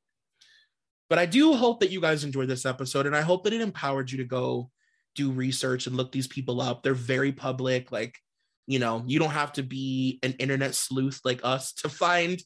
[1.08, 3.60] But I do hope that you guys enjoyed this episode and I hope that it
[3.60, 4.70] empowered you to go
[5.14, 6.82] do research and look these people up.
[6.82, 7.92] They're very public.
[7.92, 8.18] Like,
[8.66, 12.42] you know, you don't have to be an internet sleuth like us to find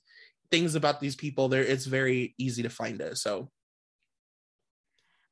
[0.51, 1.49] things about these people.
[1.49, 3.17] There, it's very easy to find it.
[3.17, 3.49] So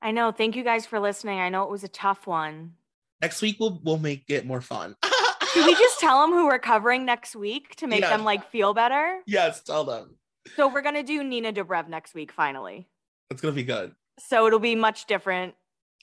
[0.00, 0.30] I know.
[0.32, 1.38] Thank you guys for listening.
[1.40, 2.74] I know it was a tough one.
[3.20, 4.96] next week we'll we'll make it more fun.
[5.52, 8.10] Should we just tell them who we're covering next week to make Yeah.
[8.10, 9.20] them like feel better?
[9.26, 10.16] yes, tell them.
[10.56, 12.86] So we're gonna do Nina Dobrev next week, finally.
[13.30, 13.94] It's gonna be good.
[14.18, 15.54] So it'll be much different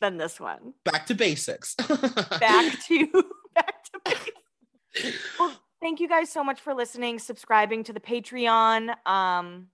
[0.01, 0.73] than this one.
[0.83, 1.75] Back to basics.
[2.39, 3.07] Back to
[3.55, 5.13] back to base.
[5.39, 8.93] Well, thank you guys so much for listening, subscribing to the Patreon.
[9.07, 9.67] Um,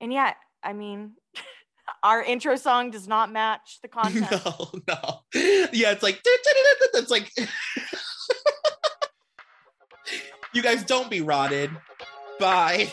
[0.00, 1.12] and yeah, I mean,
[2.06, 4.30] our intro song does not match the content.
[4.30, 5.20] No, no.
[5.72, 7.32] Yeah, it's like it's like
[10.52, 11.70] you guys don't be rotted.
[12.38, 12.92] Bye.